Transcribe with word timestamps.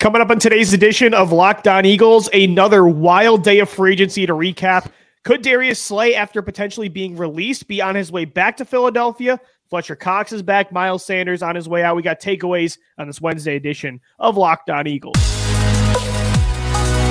Coming 0.00 0.22
up 0.22 0.30
on 0.30 0.38
today's 0.38 0.72
edition 0.72 1.12
of 1.12 1.30
Locked 1.30 1.68
On 1.68 1.84
Eagles, 1.84 2.30
another 2.32 2.86
wild 2.86 3.44
day 3.44 3.58
of 3.58 3.68
free 3.68 3.92
agency 3.92 4.24
to 4.24 4.32
recap. 4.32 4.90
Could 5.24 5.42
Darius 5.42 5.78
Slay, 5.78 6.14
after 6.14 6.40
potentially 6.40 6.88
being 6.88 7.18
released, 7.18 7.68
be 7.68 7.82
on 7.82 7.96
his 7.96 8.10
way 8.10 8.24
back 8.24 8.56
to 8.56 8.64
Philadelphia? 8.64 9.38
Fletcher 9.68 9.96
Cox 9.96 10.32
is 10.32 10.40
back. 10.40 10.72
Miles 10.72 11.04
Sanders 11.04 11.42
on 11.42 11.54
his 11.54 11.68
way 11.68 11.82
out. 11.82 11.96
We 11.96 12.02
got 12.02 12.18
takeaways 12.18 12.78
on 12.96 13.08
this 13.08 13.20
Wednesday 13.20 13.56
edition 13.56 14.00
of 14.18 14.38
Locked 14.38 14.70
On 14.70 14.86
Eagles. 14.86 15.18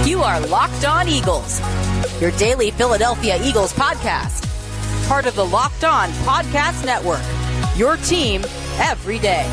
You 0.07 0.23
are 0.23 0.39
Locked 0.47 0.85
On 0.85 1.07
Eagles, 1.07 1.61
your 2.19 2.31
daily 2.31 2.71
Philadelphia 2.71 3.39
Eagles 3.43 3.71
podcast. 3.71 4.47
Part 5.07 5.27
of 5.27 5.35
the 5.35 5.45
Locked 5.45 5.83
On 5.83 6.09
Podcast 6.25 6.83
Network. 6.83 7.21
Your 7.77 7.97
team 7.97 8.41
every 8.79 9.19
day. 9.19 9.45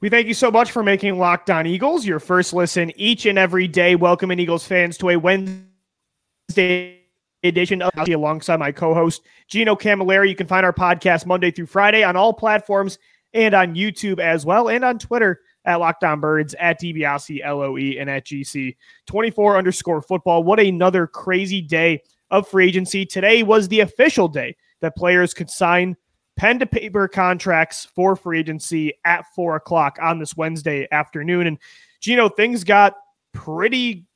We 0.00 0.08
thank 0.08 0.28
you 0.28 0.34
so 0.34 0.48
much 0.52 0.70
for 0.70 0.84
making 0.84 1.18
Locked 1.18 1.50
On 1.50 1.66
Eagles 1.66 2.06
your 2.06 2.20
first 2.20 2.52
listen 2.52 2.92
each 2.94 3.26
and 3.26 3.36
every 3.36 3.66
day. 3.66 3.96
Welcoming 3.96 4.38
Eagles 4.38 4.64
fans 4.64 4.96
to 4.98 5.10
a 5.10 5.16
Wednesday 5.16 7.00
edition 7.42 7.82
of 7.82 8.08
alongside 8.08 8.60
my 8.60 8.70
co-host 8.70 9.22
Gino 9.48 9.74
Camilleri. 9.74 10.28
You 10.28 10.36
can 10.36 10.46
find 10.46 10.64
our 10.64 10.72
podcast 10.72 11.26
Monday 11.26 11.50
through 11.50 11.66
Friday 11.66 12.04
on 12.04 12.14
all 12.14 12.32
platforms 12.32 13.00
and 13.34 13.54
on 13.54 13.74
YouTube 13.74 14.20
as 14.20 14.46
well, 14.46 14.68
and 14.68 14.84
on 14.84 15.00
Twitter 15.00 15.40
at 15.64 15.80
Locked 15.80 16.04
On 16.04 16.20
Birds, 16.20 16.54
at 16.60 16.80
DiBiase, 16.80 17.40
L-O-E, 17.42 17.98
and 17.98 18.08
at 18.08 18.24
GC 18.24 18.76
24 19.06 19.56
underscore 19.56 20.00
football. 20.00 20.44
What 20.44 20.60
another 20.60 21.08
crazy 21.08 21.60
day 21.60 22.02
of 22.30 22.46
free 22.46 22.68
agency. 22.68 23.04
Today 23.04 23.42
was 23.42 23.66
the 23.66 23.80
official 23.80 24.28
day 24.28 24.54
that 24.80 24.94
players 24.94 25.34
could 25.34 25.50
sign 25.50 25.96
pen 26.38 26.60
to 26.60 26.66
paper 26.66 27.08
contracts 27.08 27.84
for 27.84 28.14
free 28.14 28.38
agency 28.38 28.94
at 29.04 29.26
four 29.34 29.56
o'clock 29.56 29.98
on 30.00 30.20
this 30.20 30.36
Wednesday 30.36 30.86
afternoon. 30.92 31.48
And 31.48 31.58
Gino, 32.00 32.28
things 32.28 32.62
got 32.62 32.94
pretty 33.34 34.06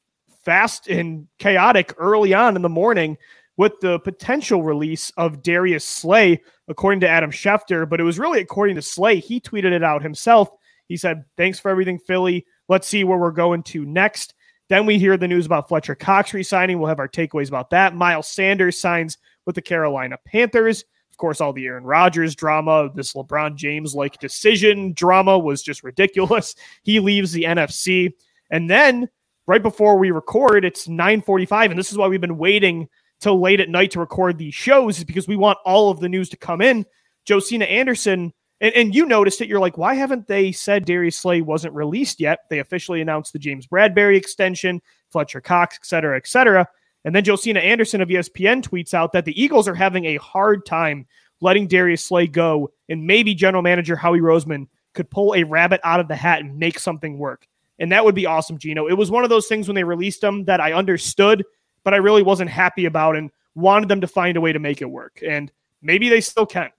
fast 0.44 0.86
and 0.86 1.26
chaotic 1.38 1.92
early 1.98 2.32
on 2.32 2.54
in 2.54 2.62
the 2.62 2.68
morning 2.68 3.18
with 3.56 3.72
the 3.80 3.98
potential 3.98 4.62
release 4.62 5.10
of 5.16 5.42
Darius 5.42 5.84
Slay, 5.84 6.40
according 6.68 7.00
to 7.00 7.08
Adam 7.08 7.32
Schefter. 7.32 7.88
But 7.88 8.00
it 8.00 8.04
was 8.04 8.20
really 8.20 8.40
according 8.40 8.76
to 8.76 8.82
Slay. 8.82 9.18
He 9.18 9.40
tweeted 9.40 9.72
it 9.72 9.82
out 9.82 10.02
himself. 10.02 10.48
He 10.86 10.96
said, 10.96 11.24
Thanks 11.36 11.58
for 11.58 11.70
everything, 11.70 11.98
Philly. 11.98 12.46
Let's 12.68 12.86
see 12.86 13.02
where 13.02 13.18
we're 13.18 13.32
going 13.32 13.64
to 13.64 13.84
next. 13.84 14.34
Then 14.68 14.86
we 14.86 14.96
hear 14.96 15.16
the 15.16 15.28
news 15.28 15.44
about 15.44 15.68
Fletcher 15.68 15.96
Cox 15.96 16.32
resigning. 16.32 16.78
We'll 16.78 16.88
have 16.88 17.00
our 17.00 17.08
takeaways 17.08 17.48
about 17.48 17.70
that. 17.70 17.96
Miles 17.96 18.28
Sanders 18.28 18.78
signs 18.78 19.18
with 19.44 19.56
the 19.56 19.62
Carolina 19.62 20.18
Panthers. 20.24 20.84
Of 21.12 21.18
course, 21.18 21.40
all 21.40 21.52
the 21.52 21.66
Aaron 21.66 21.84
Rodgers 21.84 22.34
drama, 22.34 22.90
this 22.94 23.12
LeBron 23.12 23.54
James 23.54 23.94
like 23.94 24.18
decision 24.18 24.94
drama 24.94 25.38
was 25.38 25.62
just 25.62 25.84
ridiculous. 25.84 26.54
He 26.82 27.00
leaves 27.00 27.32
the 27.32 27.44
NFC. 27.44 28.12
And 28.50 28.68
then 28.68 29.08
right 29.46 29.62
before 29.62 29.98
we 29.98 30.10
record, 30.10 30.64
it's 30.64 30.88
9:45 30.88 31.70
and 31.70 31.78
this 31.78 31.92
is 31.92 31.98
why 31.98 32.08
we've 32.08 32.20
been 32.20 32.38
waiting 32.38 32.88
till 33.20 33.40
late 33.40 33.60
at 33.60 33.68
night 33.68 33.90
to 33.92 34.00
record 34.00 34.38
these 34.38 34.54
shows 34.54 34.98
is 34.98 35.04
because 35.04 35.28
we 35.28 35.36
want 35.36 35.58
all 35.64 35.90
of 35.90 36.00
the 36.00 36.08
news 36.08 36.28
to 36.30 36.36
come 36.36 36.60
in. 36.60 36.84
Josina 37.28 37.66
Anderson 37.66 38.32
and, 38.62 38.74
and 38.74 38.94
you 38.94 39.04
noticed 39.04 39.40
it. 39.40 39.48
You're 39.48 39.60
like, 39.60 39.76
why 39.76 39.94
haven't 39.94 40.26
they 40.26 40.50
said 40.50 40.86
Darius 40.86 41.18
Slay 41.18 41.42
wasn't 41.42 41.74
released 41.74 42.20
yet? 42.20 42.40
They 42.48 42.60
officially 42.60 43.02
announced 43.02 43.32
the 43.32 43.38
James 43.38 43.66
Bradberry 43.66 44.16
extension, 44.16 44.80
Fletcher 45.10 45.40
Cox, 45.40 45.76
et 45.76 45.84
cetera, 45.84 46.16
et 46.16 46.26
cetera. 46.26 46.66
And 47.04 47.14
then 47.14 47.24
Josina 47.24 47.60
Anderson 47.60 48.00
of 48.00 48.08
ESPN 48.08 48.62
tweets 48.62 48.94
out 48.94 49.12
that 49.12 49.24
the 49.24 49.40
Eagles 49.40 49.66
are 49.68 49.74
having 49.74 50.04
a 50.04 50.16
hard 50.16 50.64
time 50.64 51.06
letting 51.40 51.66
Darius 51.66 52.04
Slay 52.04 52.28
go, 52.28 52.70
and 52.88 53.04
maybe 53.04 53.34
general 53.34 53.62
manager 53.62 53.96
Howie 53.96 54.20
Roseman 54.20 54.68
could 54.94 55.10
pull 55.10 55.34
a 55.34 55.42
rabbit 55.42 55.80
out 55.82 56.00
of 56.00 56.06
the 56.06 56.14
hat 56.14 56.40
and 56.40 56.56
make 56.56 56.78
something 56.78 57.18
work. 57.18 57.48
And 57.78 57.90
that 57.90 58.04
would 58.04 58.14
be 58.14 58.26
awesome, 58.26 58.58
Gino. 58.58 58.86
It 58.86 58.92
was 58.92 59.10
one 59.10 59.24
of 59.24 59.30
those 59.30 59.48
things 59.48 59.66
when 59.66 59.74
they 59.74 59.82
released 59.82 60.22
him 60.22 60.44
that 60.44 60.60
I 60.60 60.72
understood, 60.72 61.44
but 61.82 61.94
I 61.94 61.96
really 61.96 62.22
wasn't 62.22 62.50
happy 62.50 62.84
about 62.84 63.16
and 63.16 63.30
wanted 63.56 63.88
them 63.88 64.00
to 64.02 64.06
find 64.06 64.36
a 64.36 64.40
way 64.40 64.52
to 64.52 64.60
make 64.60 64.82
it 64.82 64.90
work. 64.90 65.20
And 65.26 65.50
maybe 65.80 66.08
they 66.08 66.20
still 66.20 66.46
can. 66.46 66.70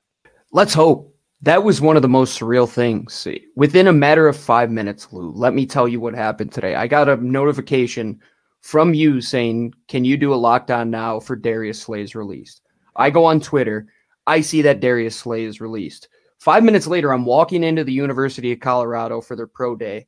Let's 0.51 0.73
hope. 0.73 1.13
That 1.41 1.65
was 1.65 1.81
one 1.81 1.97
of 1.97 2.01
the 2.01 2.07
most 2.07 2.39
surreal 2.39 2.69
things. 2.69 3.27
Within 3.57 3.87
a 3.87 3.93
matter 3.93 4.29
of 4.29 4.37
five 4.37 4.71
minutes, 4.71 5.11
Lou, 5.11 5.29
let 5.31 5.53
me 5.53 5.65
tell 5.65 5.89
you 5.89 5.99
what 5.99 6.13
happened 6.13 6.53
today. 6.53 6.75
I 6.75 6.87
got 6.87 7.09
a 7.09 7.17
notification 7.17 8.21
from 8.63 8.93
you 8.93 9.21
saying, 9.21 9.75
Can 9.87 10.03
you 10.05 10.17
do 10.17 10.33
a 10.33 10.37
lockdown 10.37 10.89
now 10.89 11.19
for 11.19 11.35
Darius 11.35 11.81
Slay's 11.81 12.15
released? 12.15 12.61
I 12.95 13.09
go 13.09 13.25
on 13.25 13.39
Twitter. 13.39 13.87
I 14.25 14.41
see 14.41 14.61
that 14.63 14.79
Darius 14.79 15.17
Slay 15.17 15.43
is 15.43 15.61
released. 15.61 16.07
Five 16.39 16.63
minutes 16.63 16.87
later, 16.87 17.13
I'm 17.13 17.25
walking 17.25 17.63
into 17.63 17.83
the 17.83 17.93
University 17.93 18.51
of 18.53 18.61
Colorado 18.61 19.21
for 19.21 19.35
their 19.35 19.47
pro 19.47 19.75
day, 19.75 20.07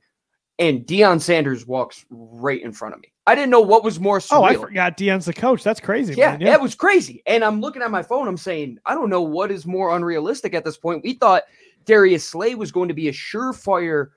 and 0.57 0.85
Deion 0.85 1.19
Sanders 1.19 1.67
walks 1.67 2.05
right 2.09 2.61
in 2.61 2.71
front 2.71 2.95
of 2.95 3.01
me. 3.01 3.11
I 3.27 3.35
didn't 3.35 3.49
know 3.49 3.61
what 3.61 3.83
was 3.83 3.99
more 3.99 4.19
surreal. 4.19 4.38
Oh, 4.38 4.43
I 4.43 4.55
forgot 4.55 4.97
Deion's 4.97 5.25
the 5.25 5.33
coach. 5.33 5.63
That's 5.63 5.79
crazy. 5.81 6.13
Yeah, 6.13 6.31
man. 6.31 6.41
yeah, 6.41 6.51
that 6.51 6.61
was 6.61 6.75
crazy. 6.75 7.23
And 7.25 7.43
I'm 7.43 7.59
looking 7.59 7.81
at 7.81 7.91
my 7.91 8.03
phone. 8.03 8.27
I'm 8.27 8.37
saying, 8.37 8.77
I 8.85 8.93
don't 8.93 9.09
know 9.09 9.22
what 9.22 9.51
is 9.51 9.66
more 9.66 9.95
unrealistic 9.95 10.53
at 10.53 10.63
this 10.63 10.77
point. 10.77 11.03
We 11.03 11.13
thought 11.13 11.43
Darius 11.85 12.23
Slay 12.23 12.55
was 12.55 12.72
going 12.72 12.87
to 12.87 12.93
be 12.93 13.09
a 13.09 13.13
surefire 13.13 14.09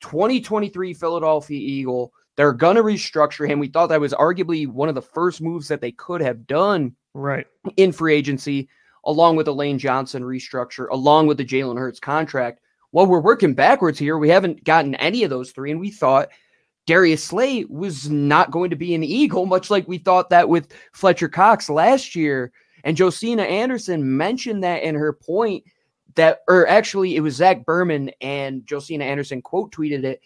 2023 0.00 0.94
Philadelphia 0.94 1.58
Eagle 1.58 2.12
they're 2.36 2.52
going 2.52 2.76
to 2.76 2.82
restructure 2.82 3.48
him. 3.48 3.58
We 3.58 3.68
thought 3.68 3.88
that 3.88 4.00
was 4.00 4.12
arguably 4.12 4.66
one 4.66 4.88
of 4.88 4.94
the 4.94 5.02
first 5.02 5.40
moves 5.40 5.68
that 5.68 5.80
they 5.80 5.92
could 5.92 6.20
have 6.20 6.46
done 6.46 6.94
right 7.14 7.46
in 7.76 7.92
free 7.92 8.14
agency, 8.14 8.68
along 9.04 9.36
with 9.36 9.46
the 9.46 9.54
Lane 9.54 9.78
Johnson 9.78 10.22
restructure, 10.22 10.86
along 10.90 11.26
with 11.26 11.38
the 11.38 11.44
Jalen 11.44 11.78
Hurts 11.78 12.00
contract. 12.00 12.60
Well, 12.92 13.06
we're 13.06 13.20
working 13.20 13.54
backwards 13.54 13.98
here. 13.98 14.18
We 14.18 14.28
haven't 14.28 14.64
gotten 14.64 14.94
any 14.96 15.24
of 15.24 15.30
those 15.30 15.50
three, 15.50 15.70
and 15.70 15.80
we 15.80 15.90
thought 15.90 16.28
Darius 16.86 17.24
Slay 17.24 17.64
was 17.64 18.08
not 18.08 18.50
going 18.50 18.70
to 18.70 18.76
be 18.76 18.94
an 18.94 19.02
Eagle, 19.02 19.46
much 19.46 19.70
like 19.70 19.88
we 19.88 19.98
thought 19.98 20.30
that 20.30 20.48
with 20.48 20.72
Fletcher 20.92 21.28
Cox 21.28 21.68
last 21.68 22.14
year. 22.14 22.52
And 22.84 22.96
Josina 22.96 23.42
Anderson 23.42 24.16
mentioned 24.16 24.62
that 24.62 24.82
in 24.82 24.94
her 24.94 25.12
point 25.12 25.64
that, 26.14 26.40
or 26.48 26.66
actually, 26.68 27.16
it 27.16 27.20
was 27.20 27.34
Zach 27.34 27.66
Berman 27.66 28.10
and 28.20 28.64
Josina 28.68 29.04
Anderson 29.04 29.42
quote 29.42 29.72
tweeted 29.72 30.04
it. 30.04 30.20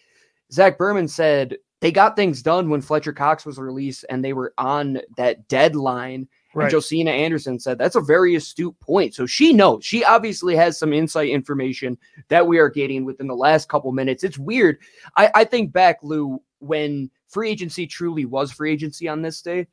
Zach 0.51 0.77
Berman 0.77 1.07
said, 1.07 1.57
they 1.81 1.91
got 1.91 2.15
things 2.15 2.41
done 2.41 2.69
when 2.69 2.81
Fletcher 2.81 3.11
Cox 3.11 3.45
was 3.45 3.57
released 3.57 4.05
and 4.09 4.23
they 4.23 4.33
were 4.33 4.53
on 4.57 5.01
that 5.17 5.47
deadline. 5.47 6.27
Right. 6.53 6.65
And 6.65 6.71
Josina 6.71 7.11
Anderson 7.11 7.59
said 7.59 7.77
that's 7.77 7.95
a 7.95 8.01
very 8.01 8.35
astute 8.35 8.79
point. 8.79 9.15
So 9.15 9.25
she 9.25 9.51
knows. 9.51 9.83
She 9.83 10.03
obviously 10.03 10.55
has 10.55 10.77
some 10.77 10.93
insight 10.93 11.29
information 11.29 11.97
that 12.27 12.45
we 12.45 12.59
are 12.59 12.69
getting 12.69 13.03
within 13.03 13.27
the 13.27 13.35
last 13.35 13.67
couple 13.67 13.91
minutes. 13.91 14.23
It's 14.23 14.37
weird. 14.37 14.77
I, 15.17 15.31
I 15.33 15.43
think 15.43 15.73
back, 15.73 15.99
Lou, 16.03 16.41
when 16.59 17.09
free 17.27 17.49
agency 17.49 17.87
truly 17.87 18.25
was 18.25 18.51
free 18.51 18.71
agency 18.71 19.07
on 19.07 19.21
this 19.21 19.41
day. 19.41 19.67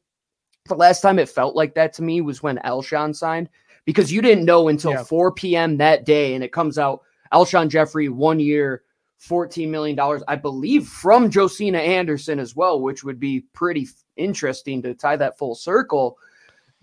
The 0.67 0.75
last 0.75 1.01
time 1.01 1.19
it 1.19 1.29
felt 1.29 1.57
like 1.57 1.75
that 1.75 1.93
to 1.95 2.03
me 2.03 2.21
was 2.21 2.43
when 2.43 2.59
Alshon 2.59 3.15
signed 3.15 3.49
because 3.85 4.13
you 4.13 4.23
didn't 4.23 4.45
know 4.45 4.69
until 4.69 4.93
yeah. 4.93 5.05
4 5.05 5.33
p.m. 5.33 5.77
that 5.79 6.05
day 6.05 6.35
and 6.35 6.45
it 6.45 6.53
comes 6.53 6.79
out 6.79 7.03
Alshon 7.33 7.69
Jeffery, 7.69 8.09
one 8.09 8.41
year, 8.41 8.83
$14 9.21 9.69
million, 9.69 9.99
I 10.29 10.37
believe, 10.37 10.87
from 10.87 11.31
Josina 11.31 11.79
Anderson 11.79 12.39
as 12.39 12.55
well, 12.55 12.81
which 12.81 13.05
would 13.05 13.19
be 13.19 13.41
pretty 13.53 13.89
interesting 14.17 14.83
to 14.83 14.95
tie 14.95 15.17
that 15.17 15.39
full 15.39 15.55
circle. 15.55 16.19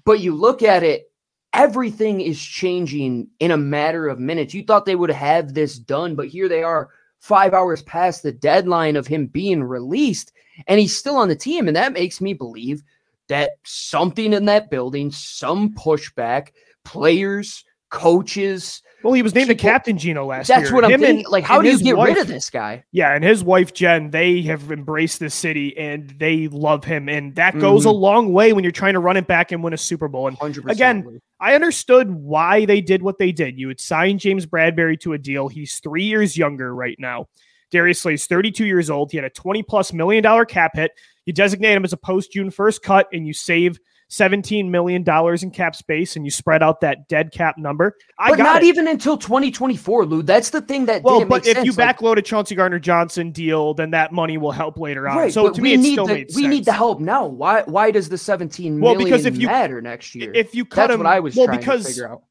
But 0.03 0.19
you 0.19 0.35
look 0.35 0.61
at 0.61 0.83
it, 0.83 1.11
everything 1.53 2.21
is 2.21 2.41
changing 2.41 3.29
in 3.39 3.51
a 3.51 3.57
matter 3.57 4.07
of 4.07 4.19
minutes. 4.19 4.53
You 4.53 4.63
thought 4.63 4.85
they 4.85 4.95
would 4.95 5.09
have 5.09 5.53
this 5.53 5.79
done, 5.79 6.15
but 6.15 6.27
here 6.27 6.49
they 6.49 6.63
are, 6.63 6.89
five 7.19 7.53
hours 7.53 7.81
past 7.83 8.21
the 8.21 8.31
deadline 8.31 8.95
of 8.95 9.07
him 9.07 9.25
being 9.27 9.63
released, 9.63 10.31
and 10.67 10.79
he's 10.79 10.95
still 10.95 11.15
on 11.15 11.29
the 11.29 11.35
team. 11.35 11.67
And 11.67 11.75
that 11.75 11.93
makes 11.93 12.21
me 12.21 12.33
believe 12.33 12.83
that 13.29 13.51
something 13.63 14.33
in 14.33 14.45
that 14.45 14.69
building, 14.69 15.09
some 15.09 15.73
pushback, 15.73 16.49
players, 16.83 17.63
coaches, 17.95 18.83
well, 19.05 19.13
he 19.13 19.21
was 19.21 19.35
named 19.35 19.51
a 19.51 19.55
captain 19.55 19.99
Gino 19.99 20.25
last 20.25 20.47
That's 20.47 20.57
year. 20.57 20.59
That's 20.61 20.73
what 20.73 20.85
I'm 20.85 20.91
Him 20.91 20.99
thinking. 20.99 21.25
And, 21.25 21.31
like, 21.31 21.43
how 21.43 21.61
do 21.61 21.69
you 21.69 21.79
get 21.79 21.95
wife, 21.95 22.15
rid 22.15 22.17
of 22.17 22.27
this 22.27 22.49
guy? 22.49 22.83
Yeah, 22.91 23.13
and 23.13 23.23
his 23.23 23.43
wife 23.43 23.71
Jen, 23.71 24.09
they 24.09 24.41
have 24.43 24.71
embraced 24.71 25.19
this 25.19 25.35
city 25.35 25.77
and 25.77 26.09
they 26.17 26.47
love 26.47 26.83
him, 26.83 27.07
and 27.07 27.35
that 27.35 27.57
goes 27.59 27.81
mm-hmm. 27.81 27.89
a 27.89 27.93
long 27.93 28.33
way 28.33 28.51
when 28.51 28.63
you're 28.63 28.71
trying 28.71 28.93
to 28.93 28.99
run 28.99 29.15
it 29.15 29.27
back 29.27 29.51
and 29.51 29.63
win 29.63 29.73
a 29.73 29.77
Super 29.77 30.07
Bowl. 30.07 30.27
And 30.27 30.37
100%. 30.39 30.71
again, 30.71 31.21
I 31.39 31.53
understood 31.53 32.09
why 32.09 32.65
they 32.65 32.81
did 32.81 33.03
what 33.03 33.19
they 33.19 33.31
did. 33.31 33.59
You 33.59 33.67
would 33.67 33.79
sign 33.79 34.17
James 34.17 34.47
Bradberry 34.47 34.99
to 35.01 35.13
a 35.13 35.19
deal. 35.19 35.49
He's 35.49 35.79
three 35.79 36.05
years 36.05 36.35
younger 36.35 36.73
right 36.73 36.97
now. 36.99 37.27
Darius 37.69 38.01
Slay's 38.01 38.25
32 38.25 38.65
years 38.65 38.89
old. 38.89 39.11
He 39.11 39.17
had 39.17 39.25
a 39.25 39.29
20 39.29 39.61
plus 39.63 39.93
million 39.93 40.23
dollar 40.23 40.45
cap 40.45 40.71
hit. 40.75 40.91
You 41.25 41.33
designate 41.33 41.73
him 41.73 41.85
as 41.85 41.93
a 41.93 41.97
post 41.97 42.31
June 42.31 42.49
1st 42.49 42.81
cut, 42.81 43.07
and 43.13 43.27
you 43.27 43.33
save 43.33 43.79
$17 44.11 44.69
million 44.69 45.03
in 45.41 45.51
cap 45.51 45.75
space 45.75 46.15
and 46.15 46.25
you 46.25 46.31
spread 46.31 46.61
out 46.61 46.79
that 46.81 47.07
dead 47.07 47.31
cap 47.31 47.57
number. 47.57 47.95
I 48.19 48.29
but 48.29 48.37
got 48.37 48.43
not 48.43 48.63
it. 48.63 48.67
even 48.67 48.87
until 48.87 49.17
2024, 49.17 50.05
Lou. 50.05 50.21
That's 50.21 50.51
the 50.51 50.61
thing 50.61 50.85
that 50.85 51.03
well, 51.03 51.25
but 51.25 51.47
if 51.47 51.57
you 51.65 51.71
sense. 51.71 51.77
Like, 51.77 51.97
backload 51.97 52.17
a 52.17 52.21
Chauncey 52.21 52.53
Gardner 52.55 52.79
Johnson 52.79 53.31
deal, 53.31 53.73
then 53.73 53.91
that 53.91 54.11
money 54.11 54.37
will 54.37 54.51
help 54.51 54.77
later 54.77 55.09
on. 55.09 55.17
right, 55.17 55.33
so 55.33 55.51
to 55.51 55.61
me, 55.61 55.73
it 55.73 55.77
need 55.77 55.93
still 55.93 56.05
the 56.05 56.25
we 56.35 56.47
need 56.47 56.65
the 56.65 56.71
help 56.73 56.99
now. 56.99 57.25
Why 57.25 57.63
why 57.65 57.89
does 57.91 58.07
the 58.09 58.17
17 58.17 58.79
Well, 58.79 58.93
million 58.93 59.05
because 59.09 59.25
if 59.25 59.37
you- 59.37 59.47
matter 59.47 59.81
next 59.81 60.13
year? 60.13 60.31
If 60.35 60.53
you 60.53 60.65
cut 60.65 60.87
That's 60.87 60.93
him, 60.93 60.99
what 60.99 61.07
I 61.07 61.19
was 61.19 61.35
well, 61.35 61.47
trying 61.47 61.59
because 61.59 61.81
to 61.83 61.87
figure 61.89 62.09
out. 62.09 62.23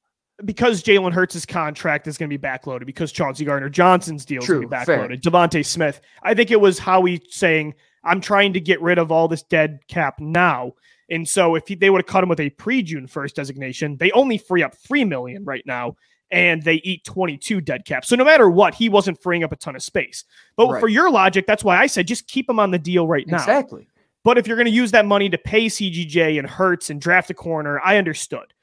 because 0.44 0.82
Jalen 0.82 1.12
Hurts' 1.12 1.44
contract 1.44 2.06
is 2.06 2.16
going 2.16 2.30
to 2.30 2.38
be 2.38 2.42
backloaded, 2.42 2.86
because 2.86 3.10
Chauncey 3.12 3.44
Gardner 3.44 3.68
Johnson's 3.68 4.24
deal 4.24 4.42
is 4.42 4.48
going 4.48 4.62
to 4.62 4.68
be 4.68 4.74
backloaded. 4.74 5.20
DeVonta 5.22 5.66
Smith, 5.66 6.00
I 6.22 6.34
think 6.34 6.50
it 6.52 6.60
was 6.60 6.78
Howie 6.78 7.20
saying, 7.28 7.74
"I'm 8.04 8.20
trying 8.20 8.52
to 8.52 8.60
get 8.60 8.80
rid 8.80 8.98
of 8.98 9.10
all 9.10 9.26
this 9.26 9.42
dead 9.42 9.80
cap 9.88 10.20
now." 10.20 10.72
And 11.10 11.28
so, 11.28 11.54
if 11.54 11.68
he, 11.68 11.74
they 11.74 11.90
would 11.90 12.00
have 12.00 12.06
cut 12.06 12.22
him 12.22 12.28
with 12.28 12.40
a 12.40 12.50
pre-June 12.50 13.06
first 13.06 13.36
designation, 13.36 13.96
they 13.96 14.10
only 14.12 14.38
free 14.38 14.62
up 14.62 14.74
three 14.74 15.04
million 15.04 15.44
right 15.44 15.64
now, 15.66 15.96
and 16.30 16.62
they 16.62 16.76
eat 16.76 17.04
22 17.04 17.60
dead 17.60 17.84
cap. 17.84 18.04
So 18.04 18.16
no 18.16 18.24
matter 18.24 18.48
what, 18.48 18.74
he 18.74 18.88
wasn't 18.88 19.20
freeing 19.22 19.44
up 19.44 19.52
a 19.52 19.56
ton 19.56 19.76
of 19.76 19.82
space. 19.82 20.24
But 20.56 20.68
Right. 20.68 20.80
for 20.80 20.88
your 20.88 21.10
logic, 21.10 21.46
that's 21.46 21.62
why 21.62 21.76
I 21.78 21.86
said 21.86 22.06
just 22.06 22.26
keep 22.26 22.48
him 22.48 22.58
on 22.58 22.70
the 22.70 22.78
deal 22.78 23.06
right 23.06 23.26
now. 23.26 23.36
Exactly. 23.36 23.86
But 24.24 24.38
if 24.38 24.46
you're 24.46 24.56
going 24.56 24.66
to 24.66 24.72
use 24.72 24.90
that 24.92 25.04
money 25.04 25.28
to 25.28 25.36
pay 25.38 25.66
CGJ 25.66 26.38
and 26.38 26.48
Hurts 26.48 26.88
and 26.88 27.00
draft 27.00 27.30
a 27.30 27.34
corner, 27.34 27.78
I 27.84 27.98
understood. 27.98 28.54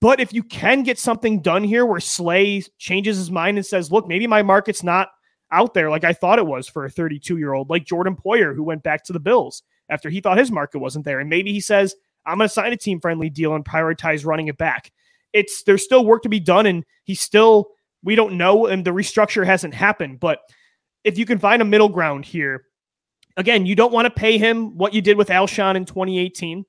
But 0.00 0.18
if 0.18 0.32
you 0.32 0.42
can 0.42 0.82
get 0.82 0.98
something 0.98 1.40
done 1.40 1.62
here 1.62 1.86
where 1.86 2.00
Slay 2.00 2.62
changes 2.78 3.18
his 3.18 3.30
mind 3.30 3.58
and 3.58 3.66
says, 3.66 3.92
look, 3.92 4.08
maybe 4.08 4.26
my 4.26 4.42
market's 4.42 4.82
not 4.82 5.08
out 5.52 5.72
there 5.74 5.88
like 5.90 6.04
I 6.04 6.14
thought 6.14 6.38
it 6.38 6.46
was 6.46 6.68
for 6.68 6.84
a 6.84 6.90
32 6.90 7.36
year 7.36 7.52
old, 7.52 7.70
like 7.70 7.84
Jordan 7.84 8.16
Poyer, 8.16 8.54
who 8.54 8.62
went 8.62 8.82
back 8.82 9.04
to 9.04 9.12
the 9.12 9.20
Bills 9.20 9.62
after 9.88 10.10
he 10.10 10.20
thought 10.20 10.38
his 10.38 10.50
market 10.50 10.78
wasn't 10.78 11.04
there. 11.04 11.20
And 11.20 11.28
maybe 11.28 11.52
he 11.52 11.60
says, 11.60 11.94
I'm 12.26 12.38
going 12.38 12.48
to 12.48 12.52
sign 12.52 12.72
a 12.72 12.76
team 12.76 13.00
friendly 13.00 13.30
deal 13.30 13.54
and 13.54 13.64
prioritize 13.64 14.24
running 14.24 14.48
it 14.48 14.56
back. 14.56 14.92
It's 15.32 15.62
there's 15.64 15.84
still 15.84 16.04
work 16.04 16.22
to 16.22 16.28
be 16.28 16.40
done, 16.40 16.66
and 16.66 16.84
he's 17.04 17.20
still, 17.20 17.70
we 18.02 18.14
don't 18.14 18.38
know, 18.38 18.66
and 18.66 18.84
the 18.84 18.92
restructure 18.92 19.44
hasn't 19.44 19.74
happened. 19.74 20.20
But 20.20 20.40
if 21.02 21.18
you 21.18 21.26
can 21.26 21.38
find 21.38 21.60
a 21.60 21.64
middle 21.64 21.88
ground 21.88 22.24
here, 22.24 22.64
again, 23.36 23.66
you 23.66 23.74
don't 23.74 23.92
want 23.92 24.06
to 24.06 24.10
pay 24.10 24.38
him 24.38 24.76
what 24.76 24.94
you 24.94 25.02
did 25.02 25.16
with 25.16 25.28
Alshon 25.28 25.76
in 25.76 25.84
2018. 25.84 26.64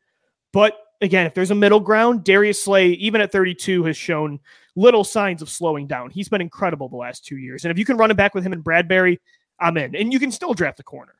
But 0.51 0.73
again, 1.01 1.25
if 1.25 1.33
there's 1.33 1.51
a 1.51 1.55
middle 1.55 1.79
ground, 1.79 2.23
Darius 2.23 2.61
Slay, 2.61 2.89
even 2.89 3.21
at 3.21 3.31
32, 3.31 3.83
has 3.85 3.97
shown 3.97 4.39
little 4.75 5.03
signs 5.03 5.41
of 5.41 5.49
slowing 5.49 5.87
down. 5.87 6.09
He's 6.09 6.29
been 6.29 6.41
incredible 6.41 6.89
the 6.89 6.97
last 6.97 7.25
two 7.25 7.37
years. 7.37 7.63
And 7.63 7.71
if 7.71 7.77
you 7.77 7.85
can 7.85 7.97
run 7.97 8.11
it 8.11 8.17
back 8.17 8.33
with 8.33 8.43
him 8.43 8.53
and 8.53 8.63
Bradberry, 8.63 9.19
I'm 9.59 9.77
in. 9.77 9.95
And 9.95 10.11
you 10.11 10.19
can 10.19 10.31
still 10.31 10.53
draft 10.53 10.77
the 10.77 10.83
corner. 10.83 11.15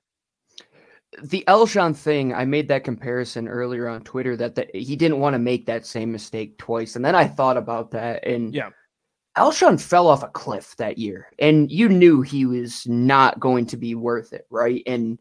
The 1.23 1.44
Alshon 1.47 1.95
thing, 1.95 2.33
I 2.33 2.45
made 2.45 2.67
that 2.67 2.83
comparison 2.83 3.47
earlier 3.47 3.88
on 3.88 4.01
Twitter 4.01 4.35
that 4.38 4.56
the, 4.56 4.67
he 4.73 4.95
didn't 4.95 5.19
want 5.19 5.33
to 5.33 5.39
make 5.39 5.65
that 5.65 5.85
same 5.85 6.12
mistake 6.12 6.57
twice. 6.57 6.95
And 6.95 7.06
then 7.06 7.15
I 7.15 7.25
thought 7.25 7.57
about 7.57 7.91
that 7.91 8.25
and 8.25 8.53
Yeah. 8.53 8.69
Alshon 9.38 9.81
fell 9.81 10.07
off 10.07 10.23
a 10.23 10.29
cliff 10.29 10.75
that 10.77 10.97
year 10.97 11.27
and 11.39 11.69
you 11.69 11.89
knew 11.89 12.21
he 12.21 12.45
was 12.45 12.88
not 12.88 13.39
going 13.39 13.65
to 13.67 13.77
be 13.77 13.94
worth 13.94 14.31
it, 14.31 14.47
right? 14.50 14.81
And 14.88 15.19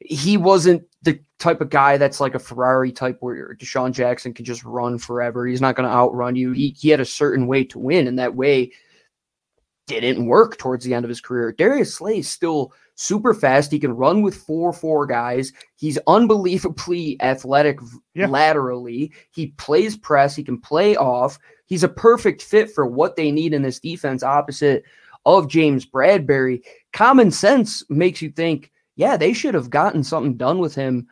he 0.00 0.36
wasn't 0.36 0.82
the 1.02 1.20
type 1.38 1.60
of 1.60 1.70
guy 1.70 1.96
that's 1.96 2.20
like 2.20 2.34
a 2.34 2.40
Ferrari 2.40 2.92
type 2.92 3.18
where 3.20 3.54
DeSean 3.54 3.92
Jackson 3.92 4.34
can 4.34 4.44
just 4.44 4.64
run 4.64 4.98
forever. 4.98 5.46
He's 5.46 5.60
not 5.60 5.76
going 5.76 5.88
to 5.88 5.94
outrun 5.94 6.36
you. 6.36 6.52
He, 6.52 6.70
he 6.78 6.88
had 6.90 7.00
a 7.00 7.04
certain 7.04 7.46
way 7.46 7.64
to 7.64 7.78
win, 7.78 8.06
and 8.06 8.18
that 8.18 8.34
way 8.34 8.72
didn't 9.86 10.26
work 10.26 10.56
towards 10.58 10.84
the 10.84 10.94
end 10.94 11.04
of 11.04 11.08
his 11.08 11.20
career. 11.20 11.52
Darius 11.52 11.94
Slay 11.94 12.18
is 12.18 12.28
still 12.28 12.72
super 12.94 13.34
fast. 13.34 13.70
He 13.70 13.78
can 13.78 13.92
run 13.96 14.22
with 14.22 14.34
four 14.36 14.72
four 14.72 15.06
guys. 15.06 15.52
He's 15.76 15.98
unbelievably 16.06 17.18
athletic 17.22 17.78
Yeah. 18.14 18.26
laterally. 18.28 19.12
He 19.30 19.48
plays 19.58 19.96
press. 19.96 20.34
He 20.34 20.42
can 20.44 20.60
play 20.60 20.96
off. 20.96 21.38
He's 21.66 21.82
a 21.84 21.88
perfect 21.88 22.42
fit 22.42 22.70
for 22.70 22.86
what 22.86 23.16
they 23.16 23.30
need 23.30 23.52
in 23.52 23.62
this 23.62 23.80
defense 23.80 24.22
opposite 24.22 24.84
of 25.26 25.48
James 25.48 25.86
Bradberry. 25.86 26.62
Common 26.92 27.30
sense 27.30 27.82
makes 27.90 28.20
you 28.22 28.30
think, 28.30 28.70
yeah, 28.96 29.16
they 29.16 29.32
should 29.32 29.54
have 29.54 29.70
gotten 29.70 30.04
something 30.04 30.36
done 30.36 30.58
with 30.58 30.74
him 30.74 31.08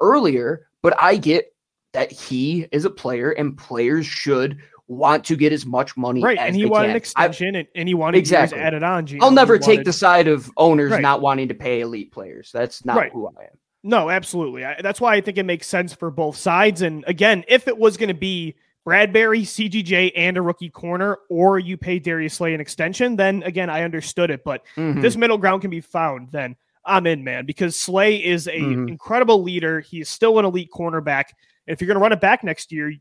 earlier, 0.00 0.68
but 0.82 0.94
I 1.02 1.16
get 1.16 1.54
that 1.92 2.10
he 2.10 2.66
is 2.72 2.84
a 2.84 2.90
player 2.90 3.30
and 3.32 3.56
players 3.56 4.06
should 4.06 4.58
want 4.86 5.24
to 5.24 5.36
get 5.36 5.52
as 5.52 5.64
much 5.64 5.96
money 5.96 6.22
Right. 6.22 6.36
as 6.38 6.48
And 6.48 6.56
he 6.56 6.66
wanted 6.66 6.84
can. 6.88 6.90
an 6.90 6.94
I- 6.94 6.96
extension 6.96 7.54
and, 7.56 7.68
and 7.74 7.88
he 7.88 7.94
wanted 7.94 8.18
Exactly. 8.18 8.58
added 8.58 8.82
on. 8.82 9.06
Gino. 9.06 9.24
I'll 9.24 9.30
He 9.30 9.34
never 9.36 9.58
take 9.58 9.68
wanted- 9.78 9.86
the 9.86 9.92
side 9.92 10.28
of 10.28 10.50
owners 10.56 10.90
Right. 10.92 11.00
not 11.02 11.20
wanting 11.22 11.48
to 11.48 11.54
pay 11.54 11.80
elite 11.80 12.12
players. 12.12 12.50
That's 12.52 12.84
not 12.84 12.96
Right. 12.96 13.12
who 13.12 13.26
I 13.26 13.44
am. 13.44 13.58
No, 13.82 14.10
absolutely. 14.10 14.64
I, 14.64 14.80
that's 14.82 15.00
why 15.00 15.14
I 15.14 15.20
think 15.20 15.38
it 15.38 15.44
makes 15.44 15.66
sense 15.66 15.92
for 15.94 16.10
both 16.10 16.36
sides. 16.36 16.82
And 16.82 17.04
again, 17.06 17.44
if 17.48 17.66
it 17.68 17.76
was 17.78 17.96
going 17.96 18.08
to 18.08 18.14
be 18.14 18.56
Bradberry, 18.86 19.46
CGJ, 19.46 20.12
and 20.14 20.36
a 20.36 20.42
rookie 20.42 20.68
corner, 20.68 21.18
or 21.30 21.58
you 21.58 21.76
pay 21.78 21.98
Darius 21.98 22.34
Slay 22.34 22.52
an 22.52 22.60
extension, 22.60 23.16
then 23.16 23.42
again, 23.42 23.70
I 23.70 23.82
understood 23.82 24.30
it. 24.30 24.44
But 24.44 24.62
Mhm. 24.76 24.96
if 24.96 25.02
this 25.02 25.16
middle 25.16 25.38
ground 25.38 25.62
can 25.62 25.70
be 25.70 25.80
found, 25.80 26.28
then 26.32 26.56
I'm 26.84 27.06
in, 27.06 27.24
man, 27.24 27.46
because 27.46 27.78
Slay 27.80 28.16
is 28.22 28.46
a 28.46 28.50
Mhm. 28.60 28.88
incredible 28.90 29.42
leader. 29.42 29.80
He 29.80 30.00
is 30.02 30.10
still 30.10 30.38
an 30.38 30.44
elite 30.44 30.68
cornerback. 30.70 31.24
And 31.66 31.72
if 31.72 31.80
you're 31.80 31.86
going 31.86 31.96
to 31.98 32.02
run 32.02 32.12
it 32.12 32.20
back 32.20 32.44
next 32.44 32.70
year, 32.72 32.92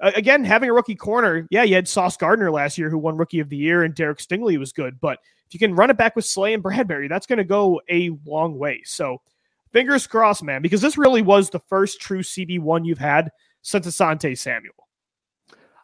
again, 0.00 0.44
having 0.44 0.68
a 0.68 0.72
rookie 0.72 0.94
corner, 0.94 1.46
yeah, 1.50 1.62
you 1.62 1.74
had 1.74 1.88
Sauce 1.88 2.16
Gardner 2.16 2.50
last 2.50 2.78
year 2.78 2.90
who 2.90 2.98
won 2.98 3.16
Rookie 3.16 3.40
of 3.40 3.48
the 3.48 3.56
Year, 3.56 3.82
and 3.82 3.94
Derek 3.94 4.18
Stingley 4.18 4.58
was 4.58 4.72
good. 4.72 5.00
But 5.00 5.18
if 5.46 5.54
you 5.54 5.60
can 5.60 5.74
run 5.74 5.90
it 5.90 5.96
back 5.96 6.16
with 6.16 6.24
Slay 6.24 6.54
and 6.54 6.62
Bradbury, 6.62 7.08
that's 7.08 7.26
going 7.26 7.38
to 7.38 7.44
go 7.44 7.80
a 7.90 8.10
long 8.24 8.58
way. 8.58 8.82
So 8.84 9.20
fingers 9.72 10.06
crossed, 10.06 10.42
man, 10.42 10.62
because 10.62 10.80
this 10.80 10.98
really 10.98 11.22
was 11.22 11.50
the 11.50 11.60
first 11.60 12.00
true 12.00 12.22
CB1 12.22 12.86
you've 12.86 12.98
had 12.98 13.30
since 13.62 13.86
Asante 13.86 14.36
Samuel. 14.36 14.74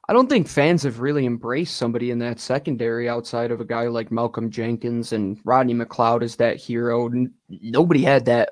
I 0.08 0.12
don't 0.12 0.28
think 0.28 0.48
fans 0.48 0.82
have 0.82 1.00
really 1.00 1.26
embraced 1.26 1.76
somebody 1.76 2.10
in 2.10 2.18
that 2.18 2.40
secondary 2.40 3.08
outside 3.08 3.52
of 3.52 3.60
a 3.60 3.64
guy 3.64 3.86
like 3.86 4.10
Malcolm 4.10 4.50
Jenkins 4.50 5.12
and 5.12 5.38
Rodney 5.44 5.74
McLeod 5.74 6.22
as 6.22 6.34
that 6.36 6.56
hero. 6.56 7.08
Nobody 7.48 8.02
had 8.02 8.24
that 8.24 8.50